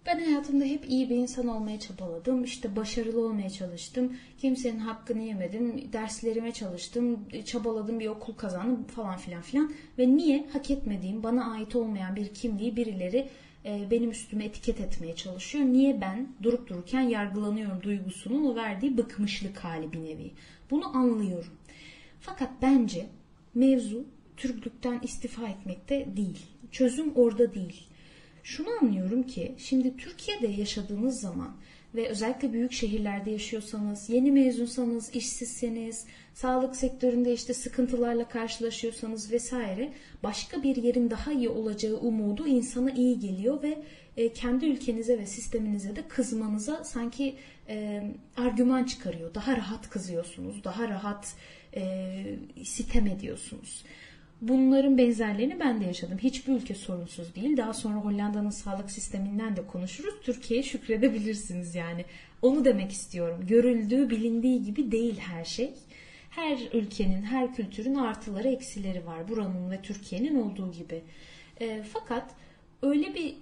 ben 0.06 0.18
hayatımda 0.18 0.64
hep 0.64 0.90
iyi 0.90 1.10
bir 1.10 1.16
insan 1.16 1.46
olmaya 1.46 1.80
çabaladım. 1.80 2.44
İşte 2.44 2.76
başarılı 2.76 3.26
olmaya 3.26 3.50
çalıştım. 3.50 4.12
Kimsenin 4.38 4.78
hakkını 4.78 5.22
yemedim. 5.22 5.92
Derslerime 5.92 6.52
çalıştım. 6.52 7.18
Çabaladım 7.44 8.00
bir 8.00 8.06
okul 8.06 8.34
kazandım 8.34 8.84
falan 8.84 9.16
filan 9.16 9.42
filan. 9.42 9.72
Ve 9.98 10.16
niye 10.16 10.46
hak 10.52 10.70
etmediğim, 10.70 11.22
bana 11.22 11.52
ait 11.52 11.76
olmayan 11.76 12.16
bir 12.16 12.34
kimliği 12.34 12.76
birileri 12.76 13.18
e, 13.18 13.28
benim 13.64 14.10
üstüme 14.10 14.44
etiket 14.44 14.80
etmeye 14.80 15.16
çalışıyor. 15.16 15.64
Niye 15.64 16.00
ben 16.00 16.28
durup 16.42 16.68
dururken 16.68 17.00
yargılanıyorum 17.00 17.82
duygusunun 17.82 18.44
o 18.44 18.56
verdiği 18.56 18.98
bıkmışlık 18.98 19.58
hali 19.58 19.92
bir 19.92 20.04
nevi. 20.04 20.30
Bunu 20.70 20.96
anlıyorum. 20.96 21.52
Fakat 22.20 22.50
bence 22.62 23.06
mevzu 23.54 24.04
Türklükten 24.36 25.00
istifa 25.02 25.48
etmekte 25.48 26.16
değil. 26.16 26.46
Çözüm 26.70 27.12
orada 27.14 27.54
değil. 27.54 27.86
Şunu 28.42 28.68
anlıyorum 28.82 29.22
ki 29.22 29.54
şimdi 29.58 29.96
Türkiye'de 29.96 30.46
yaşadığınız 30.46 31.20
zaman 31.20 31.56
ve 31.94 32.08
özellikle 32.08 32.52
büyük 32.52 32.72
şehirlerde 32.72 33.30
yaşıyorsanız, 33.30 34.10
yeni 34.10 34.32
mezunsanız, 34.32 35.14
işsizseniz, 35.14 36.04
sağlık 36.34 36.76
sektöründe 36.76 37.32
işte 37.32 37.54
sıkıntılarla 37.54 38.28
karşılaşıyorsanız 38.28 39.32
vesaire 39.32 39.92
başka 40.22 40.62
bir 40.62 40.76
yerin 40.76 41.10
daha 41.10 41.32
iyi 41.32 41.48
olacağı 41.48 41.96
umudu 41.96 42.46
insana 42.46 42.90
iyi 42.90 43.20
geliyor 43.20 43.62
ve 43.62 43.82
e, 44.16 44.32
kendi 44.32 44.66
ülkenize 44.66 45.18
ve 45.18 45.26
sisteminize 45.26 45.96
de 45.96 46.08
kızmanıza 46.08 46.84
sanki 46.84 47.36
e, 47.68 48.02
argüman 48.36 48.84
çıkarıyor. 48.84 49.34
Daha 49.34 49.56
rahat 49.56 49.90
kızıyorsunuz, 49.90 50.64
daha 50.64 50.88
rahat 50.88 51.34
e, 51.76 52.24
sitem 52.64 53.06
ediyorsunuz. 53.06 53.84
Bunların 54.40 54.98
benzerlerini 54.98 55.60
ben 55.60 55.80
de 55.80 55.84
yaşadım. 55.84 56.18
Hiçbir 56.18 56.52
ülke 56.52 56.74
sorunsuz 56.74 57.34
değil. 57.34 57.56
Daha 57.56 57.74
sonra 57.74 57.96
Hollanda'nın 57.96 58.50
sağlık 58.50 58.90
sisteminden 58.90 59.56
de 59.56 59.66
konuşuruz. 59.66 60.14
Türkiye'ye 60.22 60.62
şükredebilirsiniz 60.62 61.74
yani. 61.74 62.04
Onu 62.42 62.64
demek 62.64 62.92
istiyorum. 62.92 63.44
Görüldüğü, 63.46 64.10
bilindiği 64.10 64.62
gibi 64.64 64.92
değil 64.92 65.18
her 65.18 65.44
şey. 65.44 65.74
Her 66.30 66.58
ülkenin, 66.72 67.22
her 67.22 67.54
kültürün 67.54 67.94
artıları, 67.94 68.48
eksileri 68.48 69.06
var. 69.06 69.28
Buranın 69.28 69.70
ve 69.70 69.82
Türkiye'nin 69.82 70.42
olduğu 70.42 70.72
gibi. 70.72 71.02
E, 71.60 71.82
fakat 71.92 72.30
öyle 72.82 73.14
bir 73.14 73.34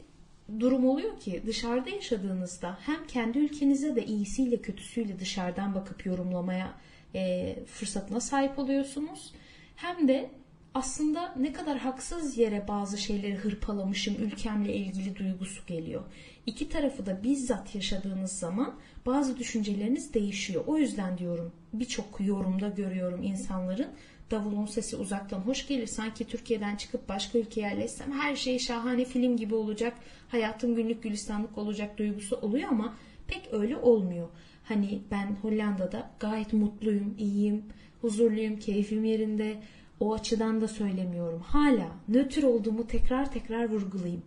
durum 0.61 0.87
oluyor 0.87 1.21
ki 1.21 1.43
dışarıda 1.47 1.91
yaşadığınızda 1.91 2.79
hem 2.81 3.07
kendi 3.07 3.39
ülkenize 3.39 3.97
de 3.97 4.07
iyisiyle 4.07 4.57
kötüsüyle 4.57 5.19
dışarıdan 5.19 5.75
bakıp 5.75 6.07
yorumlamaya 6.07 6.75
e, 7.15 7.57
fırsatına 7.67 8.21
sahip 8.21 8.59
oluyorsunuz. 8.59 9.33
Hem 9.77 10.09
de 10.09 10.31
aslında 10.77 11.35
ne 11.37 11.53
kadar 11.53 11.79
haksız 11.79 12.39
yere 12.39 12.69
bazı 12.69 12.99
şeyleri 12.99 13.35
hırpalamışım 13.35 14.15
ülkemle 14.15 14.75
ilgili 14.75 15.17
duygusu 15.17 15.67
geliyor. 15.67 16.03
İki 16.47 16.69
tarafı 16.69 17.07
da 17.07 17.23
bizzat 17.23 17.75
yaşadığınız 17.75 18.33
zaman 18.33 18.75
bazı 19.07 19.39
düşünceleriniz 19.39 20.15
değişiyor. 20.15 20.65
O 20.67 20.79
yüzden 20.79 21.19
diyorum 21.19 21.53
birçok 21.73 22.21
yorumda 22.21 22.69
görüyorum 22.69 23.23
insanların 23.23 23.89
davulun 24.31 24.67
sesi 24.67 24.97
uzaktan 24.97 25.39
hoş 25.39 25.69
gelir. 25.69 25.87
Sanki 25.87 26.25
Türkiye'den 26.25 26.77
çıkıp 26.77 27.09
başka 27.09 27.39
ülkeye 27.39 27.61
yerleşsem 27.61 28.13
her 28.13 28.37
şey 28.37 28.59
şahane 28.59 29.05
film 29.05 29.37
gibi 29.37 29.55
olacak. 29.55 29.95
Hayatım 30.29 30.75
günlük 30.75 31.03
gülistanlık 31.03 31.59
olacak 31.59 31.99
duygusu 31.99 32.37
oluyor 32.37 32.69
ama 32.69 32.95
pek 33.27 33.49
öyle 33.53 33.77
olmuyor. 33.77 34.29
Hani 34.65 35.01
ben 35.11 35.37
Hollanda'da 35.43 36.11
gayet 36.21 36.53
mutluyum, 36.53 37.15
iyiyim, 37.19 37.65
huzurluyum, 38.01 38.59
keyfim 38.59 39.05
yerinde 39.05 39.57
o 40.01 40.15
açıdan 40.15 40.61
da 40.61 40.69
söylemiyorum. 40.69 41.41
Hala 41.41 41.87
nötr 42.09 42.43
olduğumu 42.43 42.87
tekrar 42.87 43.33
tekrar 43.33 43.69
vurgulayayım. 43.69 44.23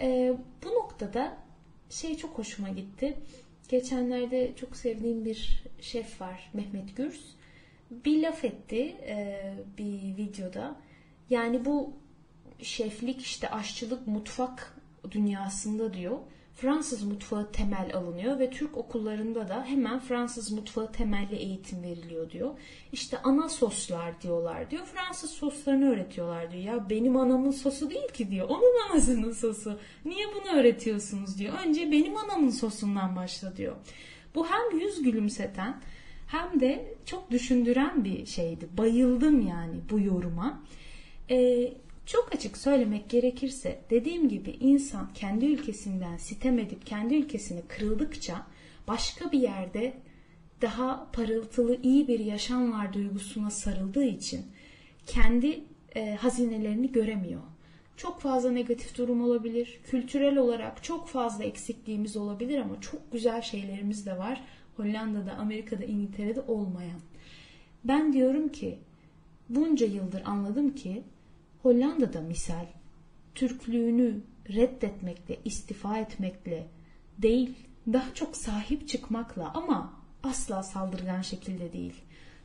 Ee, 0.00 0.36
bu 0.64 0.68
noktada 0.68 1.36
şey 1.90 2.16
çok 2.16 2.38
hoşuma 2.38 2.68
gitti. 2.68 3.16
Geçenlerde 3.68 4.52
çok 4.56 4.76
sevdiğim 4.76 5.24
bir 5.24 5.64
şef 5.80 6.20
var 6.20 6.50
Mehmet 6.52 6.96
Gürs. 6.96 7.20
Bir 7.90 8.22
laf 8.22 8.44
etti 8.44 8.96
e, 9.06 9.54
bir 9.78 10.16
videoda. 10.16 10.76
Yani 11.30 11.64
bu 11.64 11.92
şeflik 12.62 13.20
işte 13.20 13.50
aşçılık 13.50 14.06
mutfak 14.06 14.76
dünyasında 15.10 15.94
diyor 15.94 16.18
Fransız 16.54 17.02
mutfağı 17.02 17.52
temel 17.52 17.90
alınıyor 17.94 18.38
ve 18.38 18.50
Türk 18.50 18.76
okullarında 18.76 19.48
da 19.48 19.64
hemen 19.64 20.00
Fransız 20.00 20.52
mutfağı 20.52 20.92
temelli 20.92 21.36
eğitim 21.36 21.82
veriliyor 21.82 22.30
diyor. 22.30 22.50
İşte 22.92 23.18
ana 23.22 23.48
soslar 23.48 24.20
diyorlar 24.20 24.70
diyor. 24.70 24.84
Fransız 24.84 25.30
soslarını 25.30 25.90
öğretiyorlar 25.90 26.52
diyor. 26.52 26.62
Ya 26.62 26.90
benim 26.90 27.16
anamın 27.16 27.50
sosu 27.50 27.90
değil 27.90 28.08
ki 28.08 28.30
diyor. 28.30 28.48
Onun 28.48 28.90
anasının 28.90 29.32
sosu. 29.32 29.78
Niye 30.04 30.26
bunu 30.34 30.60
öğretiyorsunuz 30.60 31.38
diyor. 31.38 31.54
Önce 31.66 31.90
benim 31.90 32.16
anamın 32.16 32.50
sosundan 32.50 33.16
başla 33.16 33.56
diyor. 33.56 33.76
Bu 34.34 34.46
hem 34.46 34.78
yüz 34.80 35.02
gülümseten 35.02 35.80
hem 36.26 36.60
de 36.60 36.94
çok 37.06 37.30
düşündüren 37.30 38.04
bir 38.04 38.26
şeydi. 38.26 38.68
Bayıldım 38.78 39.46
yani 39.48 39.76
bu 39.90 40.00
yoruma. 40.00 40.62
Ee, 41.30 41.72
çok 42.06 42.34
açık 42.34 42.58
söylemek 42.58 43.10
gerekirse 43.10 43.80
dediğim 43.90 44.28
gibi 44.28 44.50
insan 44.50 45.12
kendi 45.14 45.46
ülkesinden 45.46 46.16
sitem 46.16 46.58
edip 46.58 46.86
kendi 46.86 47.14
ülkesini 47.14 47.62
kırıldıkça 47.62 48.46
başka 48.88 49.32
bir 49.32 49.40
yerde 49.40 49.94
daha 50.62 51.10
parıltılı 51.12 51.82
iyi 51.82 52.08
bir 52.08 52.18
yaşam 52.18 52.72
var 52.72 52.92
duygusuna 52.92 53.50
sarıldığı 53.50 54.04
için 54.04 54.46
kendi 55.06 55.60
e, 55.96 56.14
hazinelerini 56.14 56.92
göremiyor. 56.92 57.40
Çok 57.96 58.20
fazla 58.20 58.50
negatif 58.50 58.98
durum 58.98 59.22
olabilir. 59.22 59.80
Kültürel 59.84 60.36
olarak 60.36 60.84
çok 60.84 61.08
fazla 61.08 61.44
eksikliğimiz 61.44 62.16
olabilir 62.16 62.58
ama 62.58 62.80
çok 62.80 63.12
güzel 63.12 63.42
şeylerimiz 63.42 64.06
de 64.06 64.18
var. 64.18 64.44
Hollanda'da, 64.76 65.32
Amerika'da, 65.32 65.84
İngiltere'de 65.84 66.40
olmayan. 66.40 67.00
Ben 67.84 68.12
diyorum 68.12 68.48
ki 68.48 68.78
bunca 69.48 69.86
yıldır 69.86 70.22
anladım 70.24 70.74
ki 70.74 71.02
Hollanda'da 71.64 72.20
misal 72.20 72.66
Türklüğünü 73.34 74.20
reddetmekle, 74.48 75.38
istifa 75.44 75.98
etmekle 75.98 76.66
değil, 77.18 77.54
daha 77.92 78.14
çok 78.14 78.36
sahip 78.36 78.88
çıkmakla 78.88 79.52
ama 79.54 79.92
asla 80.22 80.62
saldırgan 80.62 81.22
şekilde 81.22 81.72
değil. 81.72 81.94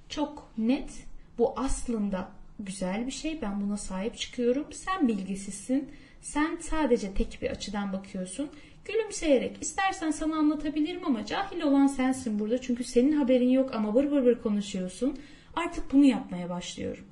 Çok 0.09 0.51
net 0.57 1.03
bu 1.37 1.53
aslında 1.59 2.31
güzel 2.59 3.05
bir 3.07 3.11
şey. 3.11 3.41
Ben 3.41 3.61
buna 3.61 3.77
sahip 3.77 4.17
çıkıyorum. 4.17 4.65
Sen 4.73 5.07
bilgisizsin. 5.07 5.89
Sen 6.21 6.57
sadece 6.61 7.13
tek 7.13 7.39
bir 7.41 7.49
açıdan 7.49 7.93
bakıyorsun. 7.93 8.49
Gülümseyerek 8.85 9.57
istersen 9.61 10.11
sana 10.11 10.35
anlatabilirim 10.35 11.05
ama 11.05 11.25
cahil 11.25 11.61
olan 11.61 11.87
sensin 11.87 12.39
burada. 12.39 12.61
Çünkü 12.61 12.83
senin 12.83 13.11
haberin 13.11 13.49
yok 13.49 13.75
ama 13.75 13.95
vır 13.95 14.03
vır 14.03 14.21
vır 14.21 14.41
konuşuyorsun. 14.41 15.19
Artık 15.55 15.93
bunu 15.93 16.05
yapmaya 16.05 16.49
başlıyorum. 16.49 17.05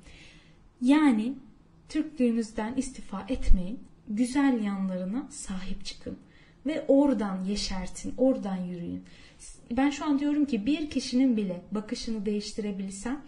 Yani 0.82 1.34
Türklüğünüzden 1.88 2.74
istifa 2.74 3.26
etmeyin. 3.28 3.80
Güzel 4.08 4.64
yanlarına 4.64 5.26
sahip 5.30 5.84
çıkın. 5.84 6.18
Ve 6.66 6.84
oradan 6.88 7.44
yeşertin, 7.44 8.14
oradan 8.18 8.56
yürüyün. 8.56 9.04
Ben 9.70 9.90
şu 9.90 10.04
an 10.04 10.18
diyorum 10.18 10.44
ki 10.44 10.66
bir 10.66 10.90
kişinin 10.90 11.36
bile 11.36 11.60
bakışını 11.72 12.26
değiştirebilsem 12.26 13.20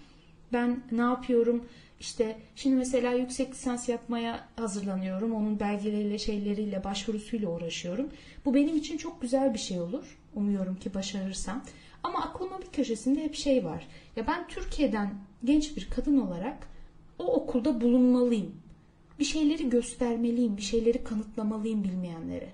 ben 0.53 0.83
ne 0.93 1.01
yapıyorum? 1.01 1.65
İşte 2.01 2.39
şimdi 2.57 2.77
mesela 2.77 3.13
yüksek 3.13 3.51
lisans 3.51 3.89
yapmaya 3.89 4.49
hazırlanıyorum. 4.57 5.35
Onun 5.35 5.61
belgeleriyle, 5.61 6.19
şeyleriyle, 6.19 6.85
başvurusuyla 6.85 7.49
uğraşıyorum. 7.49 8.09
Bu 8.45 8.55
benim 8.55 8.77
için 8.77 8.97
çok 8.97 9.23
güzel 9.23 9.55
bir 9.55 9.59
şey 9.59 9.81
olur. 9.81 10.19
Umuyorum 10.35 10.77
ki 10.77 10.95
başarırsam. 10.95 11.65
Ama 12.03 12.23
aklımın 12.23 12.61
bir 12.61 12.67
köşesinde 12.67 13.25
hep 13.25 13.35
şey 13.35 13.65
var. 13.65 13.87
Ya 14.17 14.27
ben 14.27 14.49
Türkiye'den 14.49 15.15
genç 15.45 15.77
bir 15.77 15.89
kadın 15.91 16.19
olarak 16.19 16.70
o 17.21 17.35
okulda 17.35 17.81
bulunmalıyım. 17.81 18.53
Bir 19.19 19.25
şeyleri 19.25 19.69
göstermeliyim, 19.71 20.57
bir 20.57 20.63
şeyleri 20.63 21.05
kanıtlamalıyım 21.05 21.85
bilmeyenlere. 21.85 22.49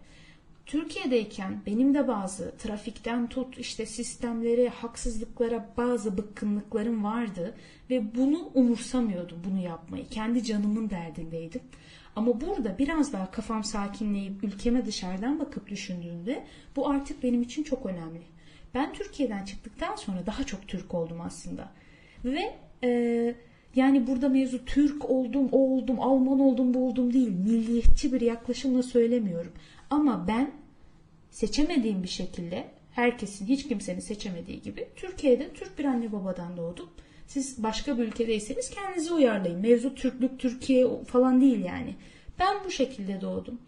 Türkiye'deyken 0.67 1.61
benim 1.67 1.95
de 1.95 2.09
bazı 2.09 2.57
trafikten 2.59 3.29
tut 3.29 3.59
işte 3.59 3.87
sistemlere, 3.87 4.69
haksızlıklara 4.69 5.69
bazı 5.77 6.19
bıkkınlıklarım 6.19 7.05
vardı 7.05 7.55
ve 7.91 8.15
bunu 8.15 8.51
umursamıyordum 8.55 9.39
bunu 9.51 9.63
yapmayı. 9.63 10.09
Kendi 10.09 10.45
canımın 10.45 10.91
derdindeydim. 10.91 11.61
Ama 12.17 12.41
burada 12.41 12.79
biraz 12.79 13.13
daha 13.13 13.31
kafam 13.31 13.65
sakinleyip 13.65 14.45
ülkeme 14.45 14.87
dışarıdan 14.87 15.39
bakıp 15.39 15.69
düşündüğümde 15.69 16.45
bu 16.77 16.89
artık 16.89 17.23
benim 17.23 17.43
için 17.43 17.63
çok 17.63 17.87
önemli. 17.87 18.23
Ben 18.75 18.93
Türkiye'den 18.93 19.45
çıktıktan 19.45 19.97
sonra 19.97 20.27
daha 20.27 20.45
çok 20.45 20.69
Türk 20.69 20.95
oldum 20.95 21.21
aslında. 21.21 21.73
Ve 22.25 22.55
e, 22.85 23.35
yani 23.77 24.07
burada 24.07 24.29
mevzu 24.29 24.65
Türk 24.65 25.11
oldum, 25.11 25.49
o 25.53 25.59
oldum, 25.59 26.01
Alman 26.01 26.41
oldum, 26.41 26.75
bu 26.75 26.89
oldum 26.89 27.13
değil. 27.13 27.29
Milliyetçi 27.29 28.13
bir 28.13 28.21
yaklaşımla 28.21 28.83
söylemiyorum. 28.83 29.53
Ama 29.91 30.25
ben 30.29 30.51
seçemediğim 31.31 32.03
bir 32.03 32.09
şekilde 32.09 32.65
herkesin, 32.93 33.47
hiç 33.47 33.69
kimsenin 33.69 34.01
seçemediği 34.01 34.63
gibi 34.63 34.89
Türkiye'de 34.97 35.51
Türk 35.55 35.79
bir 35.79 35.85
anne 35.85 36.13
babadan 36.13 36.57
doğdum. 36.57 36.89
Siz 37.27 37.63
başka 37.63 37.99
bir 37.99 38.03
ülkedeyseniz 38.03 38.71
kendinizi 38.71 39.15
uyarlayın. 39.15 39.61
Mevzu 39.61 39.95
Türklük, 39.95 40.39
Türkiye 40.39 41.05
falan 41.05 41.41
değil 41.41 41.65
yani. 41.65 41.95
Ben 42.39 42.57
bu 42.65 42.71
şekilde 42.71 43.21
doğdum. 43.21 43.59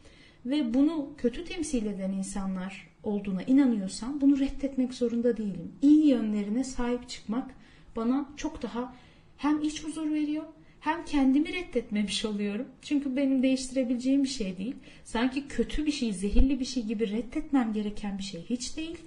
Ve 0.47 0.75
bunu 0.75 1.09
kötü 1.19 1.45
temsil 1.45 1.87
eden 1.87 2.13
insanlar 2.13 2.89
olduğuna 3.03 3.43
inanıyorsam 3.43 4.21
bunu 4.21 4.39
reddetmek 4.39 4.95
zorunda 4.95 5.37
değilim. 5.37 5.73
İyi 5.83 6.07
yönlerine 6.07 6.65
sahip 6.65 7.09
çıkmak 7.09 7.51
bana 7.97 8.29
çok 8.37 8.63
daha 8.63 8.95
hem 9.39 9.63
iç 9.63 9.85
huzur 9.85 10.11
veriyor 10.11 10.45
hem 10.81 11.05
kendimi 11.05 11.53
reddetmemiş 11.53 12.25
oluyorum. 12.25 12.67
Çünkü 12.83 13.17
benim 13.17 13.43
değiştirebileceğim 13.43 14.23
bir 14.25 14.29
şey 14.29 14.59
değil. 14.59 14.75
Sanki 15.05 15.49
kötü 15.49 15.87
bir 15.87 15.93
şey, 15.93 16.13
zehirli 16.13 16.61
bir 16.61 16.65
şey 16.65 16.83
gibi 16.83 17.11
reddetmem 17.11 17.73
gereken 17.73 18.19
bir 18.19 18.23
şey 18.23 18.45
hiç 18.51 18.77
değil. 18.77 18.99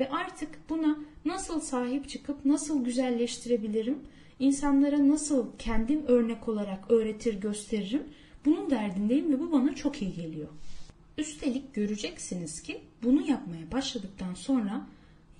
Ve 0.00 0.10
artık 0.10 0.48
buna 0.68 0.98
nasıl 1.24 1.60
sahip 1.60 2.08
çıkıp 2.08 2.44
nasıl 2.44 2.84
güzelleştirebilirim? 2.84 3.98
İnsanlara 4.38 5.08
nasıl 5.08 5.46
kendim 5.58 6.06
örnek 6.06 6.48
olarak 6.48 6.90
öğretir 6.90 7.40
gösteririm? 7.40 8.02
Bunun 8.44 8.70
derdindeyim 8.70 9.32
ve 9.32 9.40
bu 9.40 9.52
bana 9.52 9.74
çok 9.74 10.02
iyi 10.02 10.12
geliyor. 10.12 10.48
Üstelik 11.18 11.74
göreceksiniz 11.74 12.62
ki 12.62 12.80
bunu 13.02 13.28
yapmaya 13.28 13.72
başladıktan 13.72 14.34
sonra 14.34 14.86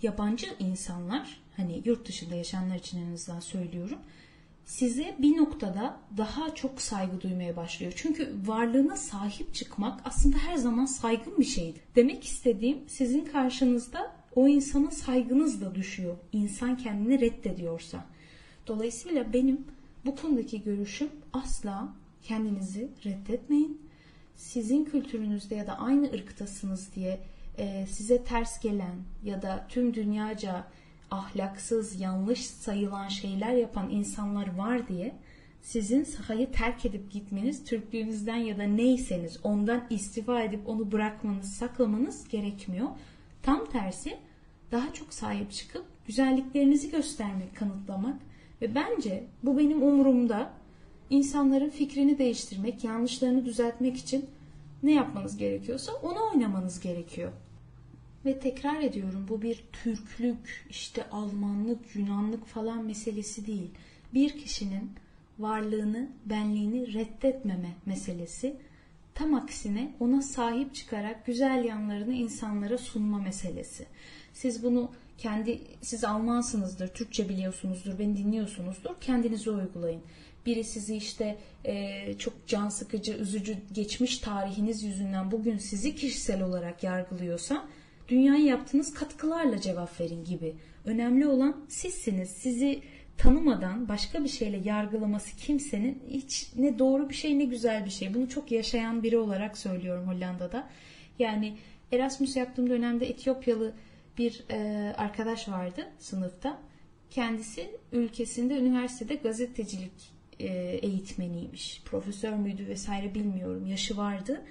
yabancı 0.02 0.46
insanlar 0.58 1.40
hani 1.56 1.82
yurt 1.84 2.08
dışında 2.08 2.34
yaşayanlar 2.34 2.76
için 2.76 3.06
en 3.06 3.12
azından 3.12 3.40
söylüyorum 3.40 3.98
size 4.70 5.14
bir 5.18 5.36
noktada 5.36 5.96
daha 6.16 6.54
çok 6.54 6.80
saygı 6.80 7.20
duymaya 7.20 7.56
başlıyor. 7.56 7.92
Çünkü 7.96 8.34
varlığına 8.46 8.96
sahip 8.96 9.54
çıkmak 9.54 10.00
aslında 10.04 10.36
her 10.38 10.56
zaman 10.56 10.84
saygın 10.84 11.38
bir 11.38 11.44
şeydi. 11.44 11.78
Demek 11.96 12.24
istediğim 12.24 12.78
sizin 12.86 13.24
karşınızda 13.24 14.12
o 14.34 14.48
insana 14.48 14.90
saygınız 14.90 15.60
da 15.60 15.74
düşüyor. 15.74 16.16
İnsan 16.32 16.76
kendini 16.76 17.20
reddediyorsa. 17.20 18.04
Dolayısıyla 18.66 19.32
benim 19.32 19.64
bu 20.04 20.16
konudaki 20.16 20.62
görüşüm 20.62 21.08
asla 21.32 21.94
kendinizi 22.22 22.88
reddetmeyin. 23.04 23.80
Sizin 24.36 24.84
kültürünüzde 24.84 25.54
ya 25.54 25.66
da 25.66 25.78
aynı 25.78 26.06
ırktasınız 26.12 26.94
diye 26.94 27.20
e, 27.58 27.86
size 27.86 28.24
ters 28.24 28.60
gelen 28.60 28.96
ya 29.24 29.42
da 29.42 29.66
tüm 29.68 29.94
dünyaca 29.94 30.66
ahlaksız, 31.10 32.00
yanlış 32.00 32.46
sayılan 32.46 33.08
şeyler 33.08 33.52
yapan 33.52 33.90
insanlar 33.90 34.56
var 34.56 34.88
diye 34.88 35.14
sizin 35.62 36.04
sahayı 36.04 36.52
terk 36.52 36.86
edip 36.86 37.10
gitmeniz, 37.10 37.64
Türklüğünüzden 37.64 38.36
ya 38.36 38.58
da 38.58 38.62
neyseniz 38.62 39.40
ondan 39.42 39.86
istifa 39.90 40.42
edip 40.42 40.68
onu 40.68 40.92
bırakmanız, 40.92 41.52
saklamanız 41.52 42.28
gerekmiyor. 42.28 42.88
Tam 43.42 43.66
tersi 43.70 44.18
daha 44.72 44.94
çok 44.94 45.14
sahip 45.14 45.52
çıkıp 45.52 45.84
güzelliklerinizi 46.06 46.90
göstermek, 46.90 47.56
kanıtlamak 47.56 48.16
ve 48.62 48.74
bence 48.74 49.24
bu 49.42 49.58
benim 49.58 49.82
umurumda 49.82 50.52
insanların 51.10 51.70
fikrini 51.70 52.18
değiştirmek, 52.18 52.84
yanlışlarını 52.84 53.44
düzeltmek 53.44 53.96
için 53.96 54.26
ne 54.82 54.92
yapmanız 54.92 55.36
gerekiyorsa 55.36 55.92
onu 55.92 56.18
oynamanız 56.32 56.80
gerekiyor. 56.80 57.32
Ve 58.24 58.38
tekrar 58.38 58.82
ediyorum 58.82 59.26
bu 59.28 59.42
bir 59.42 59.64
Türklük, 59.72 60.66
işte 60.70 61.10
Almanlık, 61.10 61.96
Yunanlık 61.96 62.46
falan 62.46 62.84
meselesi 62.84 63.46
değil. 63.46 63.70
Bir 64.14 64.38
kişinin 64.38 64.90
varlığını, 65.38 66.08
benliğini 66.26 66.94
reddetmeme 66.94 67.74
meselesi. 67.86 68.56
Tam 69.14 69.34
aksine 69.34 69.94
ona 70.00 70.22
sahip 70.22 70.74
çıkarak 70.74 71.26
güzel 71.26 71.64
yanlarını 71.64 72.14
insanlara 72.14 72.78
sunma 72.78 73.18
meselesi. 73.18 73.86
Siz 74.32 74.62
bunu 74.62 74.90
kendi 75.18 75.60
siz 75.80 76.04
Almansınızdır, 76.04 76.88
Türkçe 76.88 77.28
biliyorsunuzdur, 77.28 77.98
beni 77.98 78.16
dinliyorsunuzdur. 78.16 78.90
Kendinize 79.00 79.50
uygulayın. 79.50 80.02
Biri 80.46 80.64
sizi 80.64 80.96
işte 80.96 81.38
e, 81.64 82.14
çok 82.18 82.46
can 82.46 82.68
sıkıcı, 82.68 83.12
üzücü 83.12 83.56
geçmiş 83.72 84.18
tarihiniz 84.18 84.82
yüzünden 84.82 85.30
bugün 85.30 85.58
sizi 85.58 85.94
kişisel 85.94 86.42
olarak 86.42 86.82
yargılıyorsa 86.82 87.68
dünyaya 88.10 88.44
yaptığınız 88.44 88.94
katkılarla 88.94 89.60
cevap 89.60 90.00
verin 90.00 90.24
gibi. 90.24 90.54
Önemli 90.84 91.26
olan 91.26 91.64
sizsiniz. 91.68 92.30
Sizi 92.30 92.82
tanımadan 93.18 93.88
başka 93.88 94.24
bir 94.24 94.28
şeyle 94.28 94.60
yargılaması 94.64 95.36
kimsenin 95.36 96.02
hiç 96.08 96.52
ne 96.56 96.78
doğru 96.78 97.08
bir 97.08 97.14
şey 97.14 97.38
ne 97.38 97.44
güzel 97.44 97.84
bir 97.84 97.90
şey. 97.90 98.14
Bunu 98.14 98.28
çok 98.28 98.52
yaşayan 98.52 99.02
biri 99.02 99.18
olarak 99.18 99.58
söylüyorum 99.58 100.08
Hollanda'da. 100.08 100.68
Yani 101.18 101.56
Erasmus 101.92 102.36
yaptığım 102.36 102.70
dönemde 102.70 103.06
Etiyopyalı 103.06 103.72
bir 104.18 104.44
e, 104.50 104.58
arkadaş 104.96 105.48
vardı 105.48 105.86
sınıfta. 105.98 106.58
Kendisi 107.10 107.70
ülkesinde 107.92 108.54
üniversitede 108.58 109.14
gazetecilik 109.14 109.92
e, 110.40 110.46
eğitmeniymiş. 110.82 111.82
Profesör 111.84 112.32
müydü 112.32 112.66
vesaire 112.66 113.14
bilmiyorum. 113.14 113.66
Yaşı 113.66 113.96
vardı. 113.96 114.42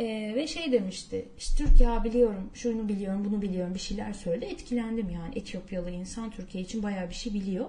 Ee, 0.00 0.32
ve 0.34 0.46
şey 0.46 0.72
demişti 0.72 1.28
işte 1.38 1.64
Türkiye 1.64 2.04
biliyorum 2.04 2.50
şunu 2.54 2.88
biliyorum 2.88 3.24
bunu 3.24 3.42
biliyorum 3.42 3.74
bir 3.74 3.80
şeyler 3.80 4.12
söyledi 4.12 4.44
etkilendim 4.44 5.10
yani 5.10 5.38
Etiyopyalı 5.38 5.90
insan 5.90 6.30
Türkiye 6.30 6.64
için 6.64 6.82
bayağı 6.82 7.08
bir 7.08 7.14
şey 7.14 7.34
biliyor. 7.34 7.66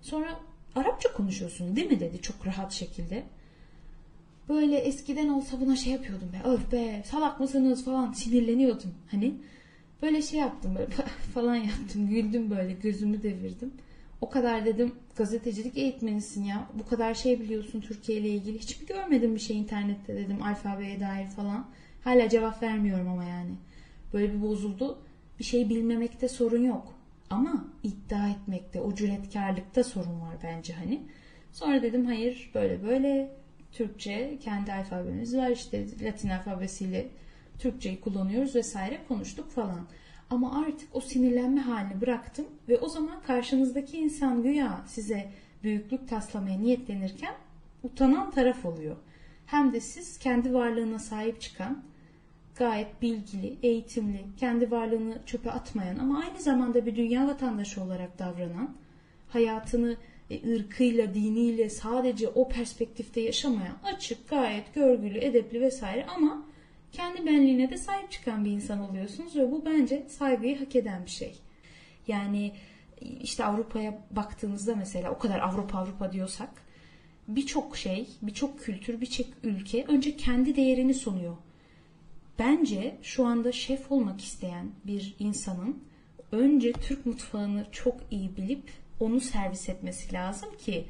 Sonra 0.00 0.40
Arapça 0.74 1.12
konuşuyorsun 1.12 1.76
değil 1.76 1.90
mi 1.90 2.00
dedi 2.00 2.22
çok 2.22 2.46
rahat 2.46 2.72
şekilde. 2.72 3.22
Böyle 4.48 4.76
eskiden 4.76 5.28
olsa 5.28 5.60
buna 5.60 5.76
şey 5.76 5.92
yapıyordum 5.92 6.28
be 6.32 6.48
öf 6.48 6.72
be 6.72 7.02
salak 7.06 7.40
mısınız 7.40 7.84
falan 7.84 8.12
sinirleniyordum 8.12 8.94
hani. 9.10 9.34
Böyle 10.02 10.22
şey 10.22 10.40
yaptım 10.40 10.74
böyle 10.74 10.90
falan 11.34 11.54
yaptım 11.56 12.08
güldüm 12.08 12.50
böyle 12.50 12.72
gözümü 12.72 13.22
devirdim. 13.22 13.72
O 14.22 14.28
kadar 14.30 14.66
dedim 14.66 14.92
gazetecilik 15.16 15.78
eğitmenisin 15.78 16.44
ya. 16.44 16.66
Bu 16.74 16.86
kadar 16.86 17.14
şey 17.14 17.40
biliyorsun 17.40 17.80
Türkiye 17.80 18.18
ile 18.18 18.28
ilgili. 18.28 18.58
Hiç 18.58 18.80
mi 18.80 18.86
görmedim 18.86 19.34
bir 19.34 19.40
şey 19.40 19.58
internette 19.58 20.16
dedim 20.16 20.42
alfabeye 20.42 21.00
dair 21.00 21.26
falan. 21.26 21.66
Hala 22.04 22.28
cevap 22.28 22.62
vermiyorum 22.62 23.08
ama 23.08 23.24
yani. 23.24 23.50
Böyle 24.12 24.32
bir 24.32 24.42
bozuldu. 24.42 24.98
Bir 25.38 25.44
şey 25.44 25.68
bilmemekte 25.68 26.28
sorun 26.28 26.64
yok. 26.64 26.94
Ama 27.30 27.64
iddia 27.82 28.28
etmekte, 28.28 28.80
o 28.80 28.94
cüretkarlıkta 28.94 29.84
sorun 29.84 30.20
var 30.20 30.36
bence 30.42 30.72
hani. 30.72 31.02
Sonra 31.52 31.82
dedim 31.82 32.04
hayır 32.04 32.50
böyle 32.54 32.82
böyle 32.82 33.30
Türkçe 33.72 34.38
kendi 34.40 34.72
alfabemiz 34.72 35.36
var 35.36 35.50
işte 35.50 35.86
Latin 36.02 36.28
alfabesiyle 36.28 37.06
Türkçeyi 37.58 38.00
kullanıyoruz 38.00 38.54
vesaire 38.54 39.00
konuştuk 39.08 39.50
falan. 39.50 39.86
Ama 40.32 40.64
artık 40.66 40.88
o 40.92 41.00
sinirlenme 41.00 41.60
halini 41.60 42.00
bıraktım 42.00 42.46
ve 42.68 42.78
o 42.78 42.88
zaman 42.88 43.22
karşınızdaki 43.26 43.98
insan 43.98 44.42
güya 44.42 44.84
size 44.86 45.30
büyüklük 45.62 46.08
taslamaya 46.08 46.58
niyetlenirken 46.58 47.34
utanan 47.82 48.30
taraf 48.30 48.64
oluyor. 48.64 48.96
Hem 49.46 49.72
de 49.72 49.80
siz 49.80 50.18
kendi 50.18 50.54
varlığına 50.54 50.98
sahip 50.98 51.40
çıkan, 51.40 51.82
gayet 52.56 53.02
bilgili, 53.02 53.56
eğitimli, 53.62 54.24
kendi 54.36 54.70
varlığını 54.70 55.18
çöpe 55.26 55.50
atmayan 55.50 55.98
ama 55.98 56.18
aynı 56.18 56.40
zamanda 56.40 56.86
bir 56.86 56.96
dünya 56.96 57.26
vatandaşı 57.26 57.82
olarak 57.82 58.18
davranan, 58.18 58.74
hayatını 59.28 59.96
e, 60.30 60.54
ırkıyla, 60.56 61.14
diniyle 61.14 61.68
sadece 61.68 62.28
o 62.28 62.48
perspektifte 62.48 63.20
yaşamayan, 63.20 63.76
açık, 63.84 64.28
gayet 64.28 64.74
görgülü, 64.74 65.18
edepli 65.18 65.60
vesaire 65.60 66.06
ama 66.06 66.51
kendi 66.92 67.26
benliğine 67.26 67.70
de 67.70 67.78
sahip 67.78 68.10
çıkan 68.10 68.44
bir 68.44 68.50
insan 68.50 68.90
oluyorsunuz 68.90 69.36
ve 69.36 69.52
bu 69.52 69.64
bence 69.66 70.06
saygıyı 70.08 70.58
hak 70.58 70.76
eden 70.76 71.04
bir 71.04 71.10
şey. 71.10 71.38
Yani 72.08 72.52
işte 73.20 73.44
Avrupa'ya 73.44 73.98
baktığınızda 74.10 74.76
mesela 74.76 75.10
o 75.10 75.18
kadar 75.18 75.40
Avrupa 75.40 75.78
Avrupa 75.78 76.12
diyorsak 76.12 76.50
birçok 77.28 77.76
şey, 77.76 78.08
birçok 78.22 78.60
kültür, 78.60 79.00
birçok 79.00 79.26
ülke 79.42 79.84
önce 79.84 80.16
kendi 80.16 80.56
değerini 80.56 80.94
sunuyor. 80.94 81.36
Bence 82.38 82.96
şu 83.02 83.26
anda 83.26 83.52
şef 83.52 83.92
olmak 83.92 84.20
isteyen 84.20 84.70
bir 84.84 85.14
insanın 85.18 85.82
önce 86.32 86.72
Türk 86.72 87.06
mutfağını 87.06 87.66
çok 87.72 87.96
iyi 88.10 88.36
bilip 88.36 88.70
onu 89.00 89.20
servis 89.20 89.68
etmesi 89.68 90.12
lazım 90.12 90.48
ki 90.58 90.86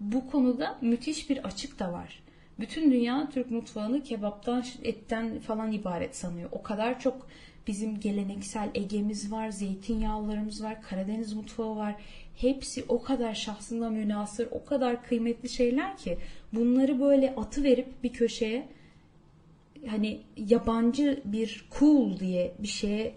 bu 0.00 0.30
konuda 0.30 0.78
müthiş 0.80 1.30
bir 1.30 1.44
açık 1.44 1.78
da 1.78 1.92
var. 1.92 2.22
Bütün 2.58 2.90
dünya 2.90 3.28
Türk 3.30 3.50
mutfağını 3.50 4.02
kebaptan, 4.02 4.64
etten 4.84 5.38
falan 5.38 5.72
ibaret 5.72 6.16
sanıyor. 6.16 6.48
O 6.52 6.62
kadar 6.62 7.00
çok 7.00 7.26
bizim 7.66 8.00
geleneksel 8.00 8.70
Ege'miz 8.74 9.32
var, 9.32 9.50
zeytinyağlarımız 9.50 10.62
var, 10.62 10.82
Karadeniz 10.82 11.32
mutfağı 11.32 11.76
var. 11.76 11.94
Hepsi 12.36 12.84
o 12.88 13.02
kadar 13.02 13.34
şahsına 13.34 13.90
münasır, 13.90 14.48
o 14.50 14.64
kadar 14.64 15.02
kıymetli 15.02 15.48
şeyler 15.48 15.96
ki 15.96 16.18
bunları 16.52 17.00
böyle 17.00 17.34
atı 17.34 17.62
verip 17.62 18.02
bir 18.02 18.12
köşeye 18.12 18.68
hani 19.86 20.20
yabancı 20.36 21.22
bir 21.24 21.64
cool 21.78 22.18
diye 22.18 22.54
bir 22.58 22.68
şeye 22.68 23.14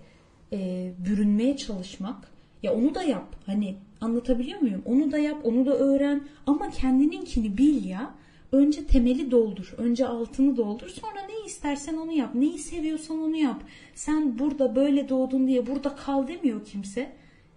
e, 0.54 0.91
bürünmeye 1.06 1.58
çalışmak 1.58 2.32
ya 2.63 2.73
onu 2.73 2.95
da 2.95 3.04
yap. 3.04 3.36
Hani 3.45 3.75
anlatabiliyor 4.02 4.60
muyum? 4.62 4.82
Onu 4.86 5.12
da 5.12 5.17
yap, 5.17 5.38
onu 5.43 5.65
da 5.65 5.78
öğren 5.78 6.23
ama 6.47 6.69
kendininkini 6.69 7.58
bil 7.58 7.86
ya. 7.86 8.13
Önce 8.52 8.86
temeli 8.86 9.32
doldur. 9.32 9.74
Önce 9.78 10.08
altını 10.08 10.58
doldur. 10.58 10.88
Sonra 10.90 11.22
ne 11.22 11.46
istersen 11.46 11.98
onu 11.98 12.12
yap. 12.12 12.36
Neyi 12.36 12.60
seviyorsan 12.60 13.22
onu 13.22 13.36
yap. 13.36 13.64
Sen 13.96 14.40
burada 14.40 14.76
böyle 14.76 15.10
doğdun 15.10 15.48
diye 15.48 15.68
burada 15.68 15.96
kal 15.96 16.28
demiyor 16.28 16.66
kimse. 16.66 17.12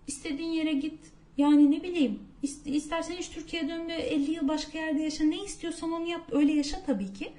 İstediğin 0.06 0.50
yere 0.50 0.72
git. 0.72 0.98
Yani 1.36 1.70
ne 1.70 1.82
bileyim 1.82 2.18
istersen 2.64 3.14
hiç 3.14 3.28
Türkiye'ye 3.28 3.68
dönme 3.68 3.94
50 3.94 4.30
yıl 4.30 4.48
başka 4.48 4.78
yerde 4.78 5.02
yaşa. 5.02 5.24
Ne 5.24 5.44
istiyorsan 5.44 5.92
onu 5.92 6.06
yap. 6.06 6.22
Öyle 6.32 6.52
yaşa 6.52 6.82
tabii 6.86 7.12
ki. 7.12 7.32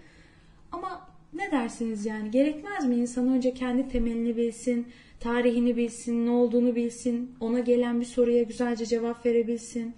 Ama 0.71 1.07
ne 1.33 1.51
dersiniz 1.51 2.05
yani 2.05 2.31
gerekmez 2.31 2.85
mi 2.85 2.95
insan 2.95 3.27
önce 3.27 3.53
kendi 3.53 3.89
temelini 3.89 4.37
bilsin, 4.37 4.87
tarihini 5.19 5.77
bilsin, 5.77 6.25
ne 6.25 6.29
olduğunu 6.29 6.75
bilsin, 6.75 7.31
ona 7.39 7.59
gelen 7.59 7.99
bir 8.01 8.05
soruya 8.05 8.43
güzelce 8.43 8.85
cevap 8.85 9.25
verebilsin. 9.25 9.93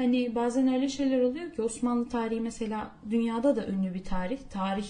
Hani 0.00 0.34
bazen 0.34 0.74
öyle 0.74 0.88
şeyler 0.88 1.20
oluyor 1.20 1.52
ki 1.52 1.62
Osmanlı 1.62 2.08
tarihi 2.08 2.40
mesela 2.40 2.90
dünyada 3.10 3.56
da 3.56 3.66
ünlü 3.66 3.94
bir 3.94 4.04
tarih. 4.04 4.38
Tarih 4.50 4.88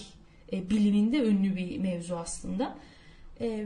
e, 0.53 0.69
biliminde 0.69 1.17
ünlü 1.17 1.55
bir 1.55 1.77
mevzu 1.77 2.15
aslında. 2.15 2.75
E, 3.41 3.65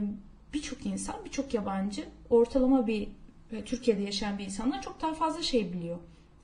birçok 0.54 0.86
insan, 0.86 1.24
birçok 1.24 1.54
yabancı 1.54 2.04
ortalama 2.30 2.86
bir 2.86 3.08
e, 3.52 3.64
Türkiye'de 3.64 4.02
yaşayan 4.02 4.38
bir 4.38 4.44
insanlar 4.44 4.82
çok 4.82 5.02
daha 5.02 5.14
fazla 5.14 5.42
şey 5.42 5.72
biliyor. 5.72 5.98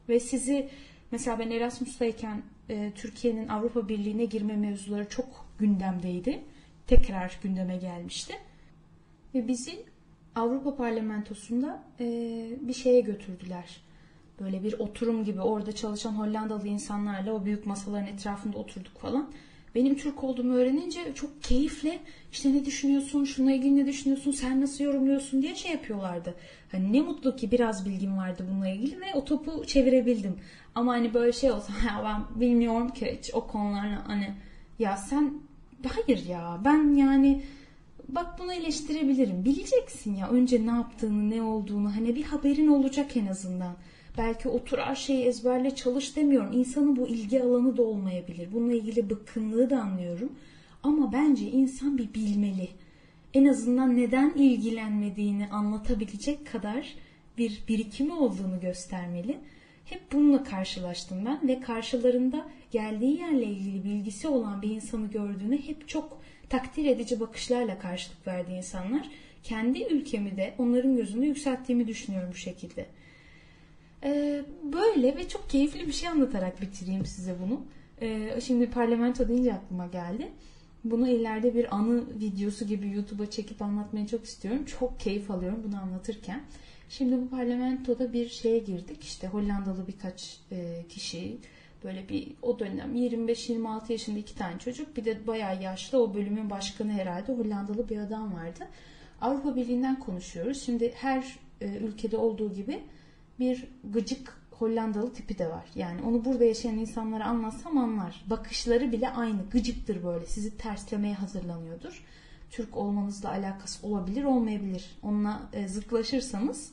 Ve 0.08 0.20
sizi 0.20 0.68
mesela 1.10 1.38
ben 1.38 1.50
Erasmus'tayken 1.50 2.42
e, 2.70 2.92
Türkiye'nin 2.94 3.48
Avrupa 3.48 3.88
Birliği'ne 3.88 4.24
girme 4.24 4.56
mevzuları 4.56 5.08
çok 5.08 5.46
gündemdeydi. 5.58 6.40
Tekrar 6.86 7.38
gündeme 7.42 7.76
gelmişti. 7.76 8.34
Ve 9.34 9.48
bizi 9.48 9.84
Avrupa 10.34 10.76
Parlamentosu'nda 10.76 11.82
e, 12.00 12.06
bir 12.60 12.74
şeye 12.74 13.00
götürdüler 13.00 13.82
böyle 14.44 14.62
bir 14.62 14.72
oturum 14.72 15.24
gibi 15.24 15.40
orada 15.40 15.72
çalışan 15.72 16.12
Hollandalı 16.12 16.68
insanlarla 16.68 17.33
o 17.33 17.44
büyük 17.44 17.66
masaların 17.66 18.07
etrafında 18.07 18.59
oturduk 18.59 18.98
falan. 18.98 19.31
Benim 19.74 19.96
Türk 19.96 20.24
olduğumu 20.24 20.55
öğrenince 20.55 21.00
çok 21.14 21.42
keyifle 21.42 21.98
işte 22.33 22.52
ne 22.52 22.64
düşünüyorsun, 22.64 23.24
şununla 23.24 23.52
ilgili 23.52 23.76
ne 23.76 23.87
düşünüyorsun, 23.87 24.31
sen 24.31 24.61
nasıl 24.61 24.85
yorumluyorsun 24.85 25.42
diye 25.42 25.55
şey 25.55 25.72
yapıyorlardı. 25.72 26.35
Hani 26.72 26.92
ne 26.92 27.00
mutlu 27.00 27.37
ki 27.37 27.50
biraz 27.50 27.87
bilgim 27.87 28.16
vardı 28.16 28.46
bununla 28.50 28.68
ilgili 28.68 29.00
ve 29.00 29.05
o 29.14 29.24
topu 29.24 29.64
çevirebildim. 29.66 30.37
Ama 30.74 30.92
hani 30.92 31.14
böyle 31.14 31.33
şey 31.33 31.50
olsa 31.50 31.72
ya 31.87 32.05
ben 32.05 32.40
bilmiyorum 32.40 32.88
ki 32.88 33.18
hiç 33.18 33.35
o 33.35 33.46
konularla 33.46 34.09
hani 34.09 34.35
ya 34.78 34.96
sen 34.96 35.35
hayır 35.88 36.26
ya 36.26 36.61
ben 36.64 36.94
yani 36.94 37.42
bak 38.09 38.38
bunu 38.38 38.52
eleştirebilirim. 38.52 39.44
Bileceksin 39.44 40.14
ya 40.14 40.28
önce 40.28 40.66
ne 40.66 40.70
yaptığını, 40.70 41.31
ne 41.31 41.42
olduğunu 41.42 41.96
hani 41.96 42.16
bir 42.16 42.24
haberin 42.24 42.68
olacak 42.68 43.16
en 43.16 43.26
azından. 43.26 43.76
Belki 44.18 44.48
otur 44.48 44.79
her 44.79 44.94
şeyi 44.94 45.25
ezberle 45.25 45.75
çalış 45.75 46.16
demiyorum. 46.16 46.53
İnsanın 46.53 46.96
bu 46.96 47.09
ilgi 47.09 47.42
alanı 47.42 47.77
da 47.77 47.83
olmayabilir. 47.83 48.48
Bununla 48.53 48.72
ilgili 48.72 49.11
bıkkınlığı 49.11 49.70
da 49.70 49.81
anlıyorum. 49.81 50.33
Ama 50.83 51.12
bence 51.12 51.51
insan 51.51 51.98
bir 51.98 52.14
bilmeli. 52.14 52.68
En 53.35 53.44
azından 53.44 53.96
neden 53.96 54.33
ilgilenmediğini 54.35 55.48
anlatabilecek 55.48 56.46
kadar 56.53 56.94
bir 57.38 57.62
birikimi 57.68 58.12
olduğunu 58.12 58.61
göstermeli. 58.61 59.38
Hep 59.85 60.12
bununla 60.12 60.44
karşılaştım 60.44 61.25
ben 61.27 61.48
ve 61.48 61.61
karşılarında 61.61 62.48
geldiği 62.70 63.18
yerle 63.18 63.44
ilgili 63.44 63.85
bilgisi 63.85 64.29
olan 64.29 64.62
bir 64.62 64.70
insanı 64.70 65.11
gördüğünü 65.11 65.62
hep 65.62 65.88
çok 65.88 66.22
takdir 66.48 66.85
edici 66.85 67.20
bakışlarla 67.20 67.79
karşılık 67.79 68.27
verdiği 68.27 68.57
insanlar. 68.57 69.11
Kendi 69.42 69.85
ülkemi 69.85 70.37
de 70.37 70.55
onların 70.59 70.96
gözünde 70.96 71.27
yükselttiğimi 71.27 71.87
düşünüyorum 71.87 72.29
bu 72.33 72.37
şekilde. 72.37 72.87
Ee, 74.04 74.44
böyle 74.62 75.16
ve 75.16 75.28
çok 75.28 75.50
keyifli 75.50 75.86
bir 75.86 75.92
şey 75.92 76.08
anlatarak 76.08 76.60
bitireyim 76.60 77.06
size 77.06 77.34
bunu. 77.42 77.60
Ee, 78.00 78.40
şimdi 78.40 78.70
parlamento 78.70 79.28
deyince 79.28 79.54
aklıma 79.54 79.86
geldi. 79.86 80.32
Bunu 80.84 81.08
ileride 81.08 81.54
bir 81.54 81.76
anı 81.76 82.20
videosu 82.20 82.66
gibi 82.66 82.90
YouTube'a 82.90 83.30
çekip 83.30 83.62
anlatmayı 83.62 84.06
çok 84.06 84.24
istiyorum. 84.24 84.64
Çok 84.64 85.00
keyif 85.00 85.30
alıyorum 85.30 85.62
bunu 85.66 85.80
anlatırken. 85.80 86.42
Şimdi 86.88 87.16
bu 87.22 87.28
parlamentoda 87.28 88.12
bir 88.12 88.28
şeye 88.28 88.58
girdik. 88.58 89.04
İşte 89.04 89.28
Hollandalı 89.28 89.86
birkaç 89.88 90.38
e, 90.52 90.84
kişi 90.88 91.36
böyle 91.84 92.08
bir 92.08 92.28
o 92.42 92.58
dönem 92.58 92.96
25-26 92.96 93.92
yaşında 93.92 94.18
iki 94.18 94.34
tane 94.34 94.58
çocuk 94.58 94.96
bir 94.96 95.04
de 95.04 95.26
bayağı 95.26 95.62
yaşlı 95.62 96.02
o 96.02 96.14
bölümün 96.14 96.50
başkanı 96.50 96.92
herhalde 96.92 97.32
Hollandalı 97.32 97.88
bir 97.88 97.98
adam 97.98 98.34
vardı. 98.34 98.64
Avrupa 99.20 99.56
Birliği'nden 99.56 100.00
konuşuyoruz. 100.00 100.62
Şimdi 100.62 100.92
her 100.94 101.38
e, 101.60 101.66
ülkede 101.66 102.16
olduğu 102.16 102.54
gibi 102.54 102.80
bir 103.42 103.64
gıcık 103.85 104.42
Hollandalı 104.50 105.12
tipi 105.12 105.38
de 105.38 105.48
var. 105.48 105.64
Yani 105.74 106.02
onu 106.02 106.24
burada 106.24 106.44
yaşayan 106.44 106.78
insanlara 106.78 107.24
anlatsam 107.24 107.78
anlar. 107.78 108.24
Bakışları 108.31 108.92
bile 108.92 109.11
aynı. 109.11 109.42
Gıcıktır 109.50 110.05
böyle. 110.05 110.26
Sizi 110.26 110.57
terslemeye 110.57 111.14
hazırlanıyordur. 111.14 112.05
Türk 112.50 112.76
olmanızla 112.76 113.31
alakası 113.31 113.87
olabilir, 113.87 114.24
olmayabilir. 114.24 114.96
Onunla 115.02 115.42
e, 115.52 115.68
zıtlaşırsanız 115.68 116.72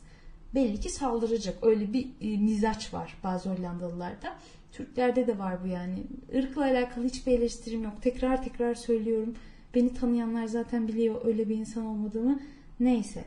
belli 0.55 0.79
ki 0.79 0.89
saldıracak. 0.89 1.63
Öyle 1.63 1.93
bir 1.93 2.08
e, 2.21 2.38
mizaç 2.38 2.93
var 2.93 3.17
bazı 3.23 3.49
Hollandalılarda. 3.49 4.36
Türklerde 4.71 5.27
de 5.27 5.39
var 5.39 5.63
bu 5.63 5.67
yani. 5.67 6.03
Irkla 6.34 6.62
alakalı 6.62 7.05
hiçbir 7.05 7.32
eleştirim 7.32 7.84
yok. 7.84 7.93
Tekrar 8.01 8.43
tekrar 8.43 8.75
söylüyorum. 8.75 9.36
Beni 9.75 9.93
tanıyanlar 9.93 10.45
zaten 10.45 10.88
biliyor 10.88 11.25
öyle 11.25 11.49
bir 11.49 11.55
insan 11.55 11.86
olmadığımı. 11.86 12.39
Neyse. 12.79 13.25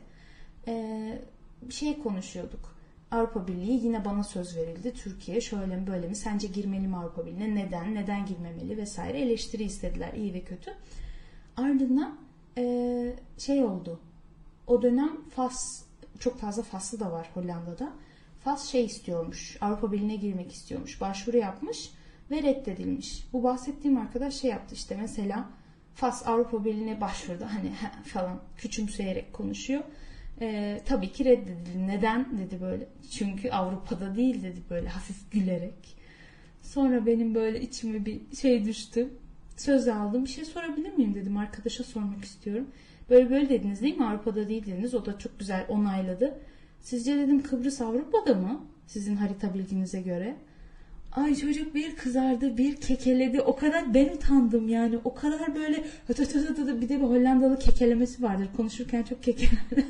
Ee, 0.67 1.19
şey 1.69 1.99
konuşuyorduk 1.99 2.72
Avrupa 3.13 3.47
Birliği 3.47 3.85
yine 3.85 4.05
bana 4.05 4.23
söz 4.23 4.57
verildi. 4.57 4.93
Türkiye 4.93 5.41
şöyle 5.41 5.75
mi 5.75 5.87
böyle 5.87 6.07
mi 6.07 6.15
sence 6.15 6.47
girmeli 6.47 6.87
mi 6.87 6.97
Avrupa 6.97 7.25
Birliği'ne 7.25 7.55
neden 7.55 7.95
neden 7.95 8.25
girmemeli 8.25 8.77
vesaire 8.77 9.21
eleştiri 9.21 9.63
istediler 9.63 10.13
iyi 10.13 10.33
ve 10.33 10.41
kötü. 10.41 10.73
Ardından 11.57 12.17
e, 12.57 13.15
şey 13.37 13.63
oldu. 13.63 13.99
O 14.67 14.81
dönem 14.81 15.29
Fas 15.29 15.83
çok 16.19 16.37
fazla 16.37 16.63
Faslı 16.63 16.99
da 16.99 17.11
var 17.11 17.29
Hollanda'da. 17.33 17.93
Fas 18.43 18.67
şey 18.67 18.85
istiyormuş. 18.85 19.57
Avrupa 19.61 19.91
Birliği'ne 19.91 20.15
girmek 20.15 20.51
istiyormuş. 20.51 21.01
Başvuru 21.01 21.37
yapmış 21.37 21.91
ve 22.31 22.43
reddedilmiş. 22.43 23.27
Bu 23.33 23.43
bahsettiğim 23.43 23.97
arkadaş 23.97 24.33
şey 24.33 24.49
yaptı 24.51 24.75
işte 24.75 24.97
mesela 25.01 25.49
Fas 25.95 26.27
Avrupa 26.27 26.65
Birliği'ne 26.65 27.01
başvurdu 27.01 27.45
hani 27.51 27.71
falan 28.03 28.39
küçümseyerek 28.57 29.33
konuşuyor. 29.33 29.83
E, 30.43 30.81
tabii 30.85 31.11
ki 31.11 31.25
reddedildi. 31.25 31.87
Neden 31.87 32.37
dedi 32.37 32.61
böyle. 32.61 32.87
Çünkü 33.11 33.49
Avrupa'da 33.49 34.15
değil 34.15 34.43
dedi 34.43 34.59
böyle 34.69 34.89
hafif 34.89 35.31
gülerek. 35.31 35.95
Sonra 36.61 37.05
benim 37.05 37.35
böyle 37.35 37.61
içime 37.61 38.05
bir 38.05 38.21
şey 38.41 38.65
düştü. 38.65 39.09
Söz 39.57 39.87
aldım. 39.87 40.25
Bir 40.25 40.29
şey 40.29 40.45
sorabilir 40.45 40.93
miyim 40.93 41.13
dedim. 41.13 41.37
Arkadaşa 41.37 41.83
sormak 41.83 42.23
istiyorum. 42.23 42.67
Böyle 43.09 43.29
böyle 43.29 43.49
dediniz 43.49 43.81
değil 43.81 43.97
mi? 43.97 44.05
Avrupa'da 44.05 44.49
değil 44.49 44.65
dediniz. 44.65 44.93
O 44.95 45.05
da 45.05 45.19
çok 45.19 45.39
güzel 45.39 45.65
onayladı. 45.69 46.39
Sizce 46.81 47.17
dedim 47.17 47.43
Kıbrıs 47.43 47.81
Avrupa'da 47.81 48.33
mı? 48.33 48.65
Sizin 48.87 49.15
harita 49.15 49.53
bilginize 49.53 50.01
göre. 50.01 50.35
Ay 51.15 51.35
çocuk 51.35 51.75
bir 51.75 51.95
kızardı, 51.95 52.57
bir 52.57 52.75
kekeledi. 52.75 53.41
O 53.41 53.55
kadar 53.55 53.93
ben 53.93 54.05
utandım 54.05 54.69
yani. 54.69 54.99
O 55.03 55.13
kadar 55.13 55.55
böyle 55.55 55.83
bir 56.81 56.89
de 56.89 56.95
bir 56.97 57.03
Hollandalı 57.03 57.59
kekelemesi 57.59 58.23
vardır. 58.23 58.47
Konuşurken 58.57 59.03
çok 59.03 59.23
kekeler. 59.23 59.51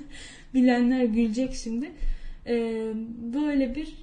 Bilenler 0.54 1.04
gülecek 1.04 1.56
şimdi. 1.56 1.92
Ee, 2.48 2.92
böyle 3.34 3.76
bir 3.76 3.94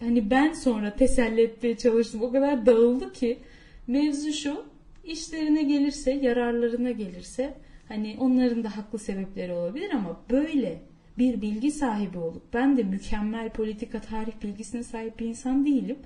hani 0.00 0.30
ben 0.30 0.52
sonra 0.52 0.96
teselli 0.96 1.40
etmeye 1.40 1.76
çalıştım. 1.76 2.22
O 2.22 2.32
kadar 2.32 2.66
dağıldı 2.66 3.12
ki 3.12 3.38
mevzu 3.86 4.32
şu 4.32 4.64
işlerine 5.04 5.62
gelirse, 5.62 6.12
yararlarına 6.12 6.90
gelirse 6.90 7.54
hani 7.88 8.16
onların 8.20 8.64
da 8.64 8.76
haklı 8.76 8.98
sebepleri 8.98 9.52
olabilir 9.52 9.90
ama 9.90 10.20
böyle 10.30 10.78
bir 11.18 11.40
bilgi 11.40 11.70
sahibi 11.70 12.18
olup 12.18 12.54
ben 12.54 12.76
de 12.76 12.82
mükemmel 12.82 13.50
politika 13.50 14.00
tarih 14.00 14.32
bilgisine 14.42 14.82
sahip 14.82 15.18
bir 15.18 15.26
insan 15.26 15.66
değilim. 15.66 15.96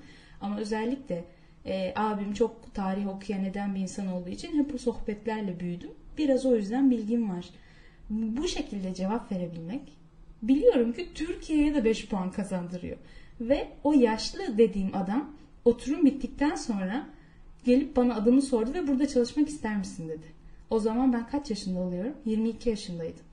Ama 0.43 0.57
özellikle 0.57 1.25
e, 1.65 1.93
abim 1.95 2.33
çok 2.33 2.73
tarih 2.73 3.07
okuyan 3.07 3.45
eden 3.45 3.75
bir 3.75 3.79
insan 3.79 4.07
olduğu 4.07 4.29
için 4.29 4.59
hep 4.59 4.73
bu 4.73 4.77
sohbetlerle 4.77 5.59
büyüdüm. 5.59 5.91
Biraz 6.17 6.45
o 6.45 6.55
yüzden 6.55 6.91
bilgim 6.91 7.29
var. 7.29 7.45
Bu 8.09 8.47
şekilde 8.47 8.93
cevap 8.93 9.31
verebilmek 9.31 9.81
biliyorum 10.41 10.93
ki 10.93 11.07
Türkiye'ye 11.15 11.75
de 11.75 11.85
5 11.85 12.07
puan 12.07 12.31
kazandırıyor. 12.31 12.97
Ve 13.41 13.67
o 13.83 13.93
yaşlı 13.93 14.57
dediğim 14.57 14.95
adam 14.95 15.31
oturum 15.65 16.05
bittikten 16.05 16.55
sonra 16.55 17.07
gelip 17.65 17.95
bana 17.95 18.15
adımı 18.15 18.41
sordu 18.41 18.73
ve 18.73 18.87
burada 18.87 19.07
çalışmak 19.07 19.49
ister 19.49 19.77
misin 19.77 20.09
dedi. 20.09 20.25
O 20.69 20.79
zaman 20.79 21.13
ben 21.13 21.27
kaç 21.27 21.49
yaşında 21.49 21.79
oluyorum? 21.79 22.13
22 22.25 22.69
yaşındaydım 22.69 23.25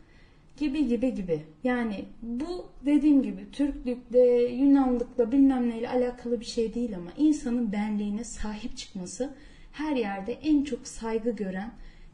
gibi 0.61 0.89
gibi 0.89 1.15
gibi. 1.15 1.43
Yani 1.65 2.05
bu 2.23 2.67
dediğim 2.87 3.23
gibi 3.23 3.51
Türklükle, 3.53 4.43
Yunanlıkla 4.45 5.33
bilmem 5.33 5.71
neyle 5.71 5.89
alakalı 5.89 6.41
bir 6.41 6.45
şey 6.45 6.75
değil 6.75 6.97
ama 6.97 7.11
insanın 7.17 7.73
benliğine 7.73 8.25
sahip 8.25 8.77
çıkması 8.77 9.35
her 9.73 9.97
yerde 9.97 10.33
en 10.33 10.65
çok 10.65 10.89
saygı 10.89 11.31
gören, 11.31 11.73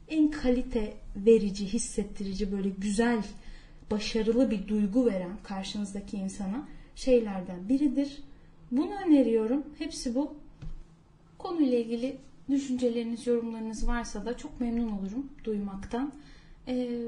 en 0.08 0.30
kalite 0.30 0.94
verici, 1.16 1.66
hissettirici 1.66 2.52
böyle 2.52 2.68
güzel, 2.68 3.22
başarılı 3.90 4.50
bir 4.50 4.68
duygu 4.68 5.06
veren 5.06 5.36
karşınızdaki 5.42 6.16
insana 6.16 6.68
şeylerden 6.94 7.68
biridir. 7.68 8.18
Bunu 8.70 8.92
öneriyorum. 9.06 9.64
Hepsi 9.78 10.14
bu. 10.14 10.34
Konuyla 11.38 11.78
ilgili 11.78 12.16
düşünceleriniz, 12.50 13.26
yorumlarınız 13.26 13.88
varsa 13.88 14.26
da 14.26 14.36
çok 14.36 14.60
memnun 14.60 14.90
olurum 14.90 15.26
duymaktan. 15.44 16.12
Ee, 16.68 17.00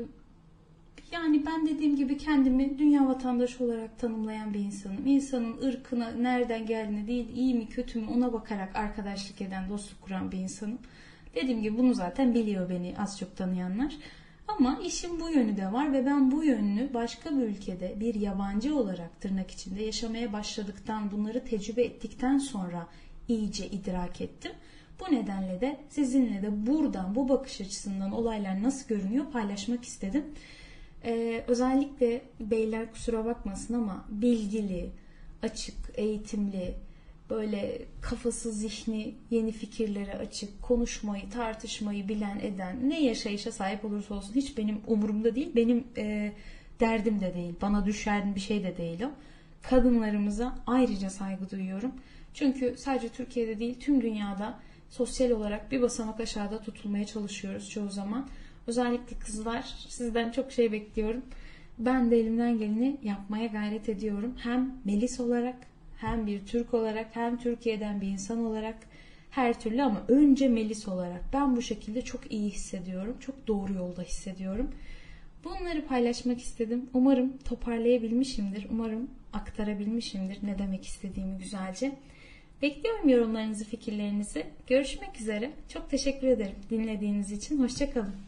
yani 1.12 1.46
ben 1.46 1.66
dediğim 1.66 1.96
gibi 1.96 2.18
kendimi 2.18 2.78
dünya 2.78 3.06
vatandaşı 3.06 3.64
olarak 3.64 3.98
tanımlayan 3.98 4.54
bir 4.54 4.60
insanım. 4.60 5.06
İnsanın 5.06 5.62
ırkına 5.62 6.10
nereden 6.10 6.66
geldiğini 6.66 7.06
değil, 7.06 7.36
iyi 7.36 7.54
mi 7.54 7.68
kötü 7.68 8.00
mü 8.00 8.06
ona 8.16 8.32
bakarak 8.32 8.76
arkadaşlık 8.76 9.40
eden, 9.40 9.68
dostluk 9.68 10.02
kuran 10.02 10.32
bir 10.32 10.38
insanım. 10.38 10.78
Dediğim 11.34 11.62
gibi 11.62 11.78
bunu 11.78 11.94
zaten 11.94 12.34
biliyor 12.34 12.70
beni 12.70 12.94
az 12.98 13.18
çok 13.18 13.36
tanıyanlar. 13.36 13.96
Ama 14.48 14.80
işin 14.84 15.20
bu 15.20 15.30
yönü 15.30 15.56
de 15.56 15.72
var 15.72 15.92
ve 15.92 16.06
ben 16.06 16.30
bu 16.30 16.44
yönünü 16.44 16.94
başka 16.94 17.30
bir 17.30 17.42
ülkede 17.42 18.00
bir 18.00 18.14
yabancı 18.14 18.76
olarak 18.76 19.20
tırnak 19.20 19.50
içinde 19.50 19.82
yaşamaya 19.82 20.32
başladıktan, 20.32 21.10
bunları 21.10 21.44
tecrübe 21.44 21.82
ettikten 21.82 22.38
sonra 22.38 22.86
iyice 23.28 23.66
idrak 23.66 24.20
ettim. 24.20 24.52
Bu 25.00 25.14
nedenle 25.14 25.60
de 25.60 25.80
sizinle 25.88 26.42
de 26.42 26.66
buradan, 26.66 27.14
bu 27.14 27.28
bakış 27.28 27.60
açısından 27.60 28.12
olaylar 28.12 28.62
nasıl 28.62 28.88
görünüyor 28.88 29.30
paylaşmak 29.30 29.84
istedim. 29.84 30.24
Ee, 31.04 31.44
özellikle 31.46 32.22
beyler 32.40 32.92
kusura 32.92 33.24
bakmasın 33.24 33.74
ama 33.74 34.04
bilgili, 34.10 34.90
açık, 35.42 35.76
eğitimli, 35.94 36.74
böyle 37.30 37.82
kafası 38.00 38.52
zihni 38.52 39.14
yeni 39.30 39.52
fikirlere 39.52 40.14
açık, 40.14 40.62
konuşmayı, 40.62 41.30
tartışmayı 41.30 42.08
bilen 42.08 42.38
eden 42.38 42.90
ne 42.90 43.02
yaşayışa 43.02 43.52
sahip 43.52 43.84
olursa 43.84 44.14
olsun 44.14 44.34
hiç 44.34 44.58
benim 44.58 44.80
umurumda 44.86 45.34
değil. 45.34 45.50
Benim 45.56 45.84
e, 45.96 46.32
derdim 46.80 47.20
de 47.20 47.34
değil. 47.34 47.54
Bana 47.62 47.86
düşen 47.86 48.34
bir 48.34 48.40
şey 48.40 48.62
de 48.62 48.76
değil 48.76 49.02
o. 49.02 49.10
Kadınlarımıza 49.62 50.58
ayrıca 50.66 51.10
saygı 51.10 51.50
duyuyorum. 51.50 51.92
Çünkü 52.34 52.74
sadece 52.78 53.08
Türkiye'de 53.08 53.58
değil 53.58 53.80
tüm 53.80 54.02
dünyada 54.02 54.58
sosyal 54.90 55.30
olarak 55.30 55.72
bir 55.72 55.82
basamak 55.82 56.20
aşağıda 56.20 56.62
tutulmaya 56.62 57.06
çalışıyoruz 57.06 57.70
çoğu 57.70 57.90
zaman. 57.90 58.28
Özellikle 58.68 59.18
kızlar 59.18 59.74
sizden 59.88 60.30
çok 60.30 60.52
şey 60.52 60.72
bekliyorum. 60.72 61.22
Ben 61.78 62.10
de 62.10 62.20
elimden 62.20 62.58
geleni 62.58 62.96
yapmaya 63.02 63.46
gayret 63.46 63.88
ediyorum. 63.88 64.34
Hem 64.42 64.74
Melis 64.84 65.20
olarak 65.20 65.56
hem 65.96 66.26
bir 66.26 66.46
Türk 66.46 66.74
olarak 66.74 67.16
hem 67.16 67.36
Türkiye'den 67.36 68.00
bir 68.00 68.06
insan 68.06 68.46
olarak 68.46 68.76
her 69.30 69.60
türlü 69.60 69.82
ama 69.82 70.02
önce 70.08 70.48
Melis 70.48 70.88
olarak 70.88 71.20
ben 71.32 71.56
bu 71.56 71.62
şekilde 71.62 72.02
çok 72.02 72.32
iyi 72.32 72.50
hissediyorum. 72.50 73.16
Çok 73.20 73.46
doğru 73.46 73.72
yolda 73.72 74.02
hissediyorum. 74.02 74.70
Bunları 75.44 75.86
paylaşmak 75.86 76.40
istedim. 76.40 76.90
Umarım 76.94 77.38
toparlayabilmişimdir. 77.38 78.66
Umarım 78.70 79.10
aktarabilmişimdir 79.32 80.38
ne 80.42 80.58
demek 80.58 80.84
istediğimi 80.84 81.38
güzelce. 81.38 81.92
Bekliyorum 82.62 83.08
yorumlarınızı, 83.08 83.64
fikirlerinizi. 83.64 84.46
Görüşmek 84.66 85.20
üzere. 85.20 85.50
Çok 85.68 85.90
teşekkür 85.90 86.26
ederim 86.26 86.56
dinlediğiniz 86.70 87.32
için. 87.32 87.62
Hoşçakalın. 87.62 88.27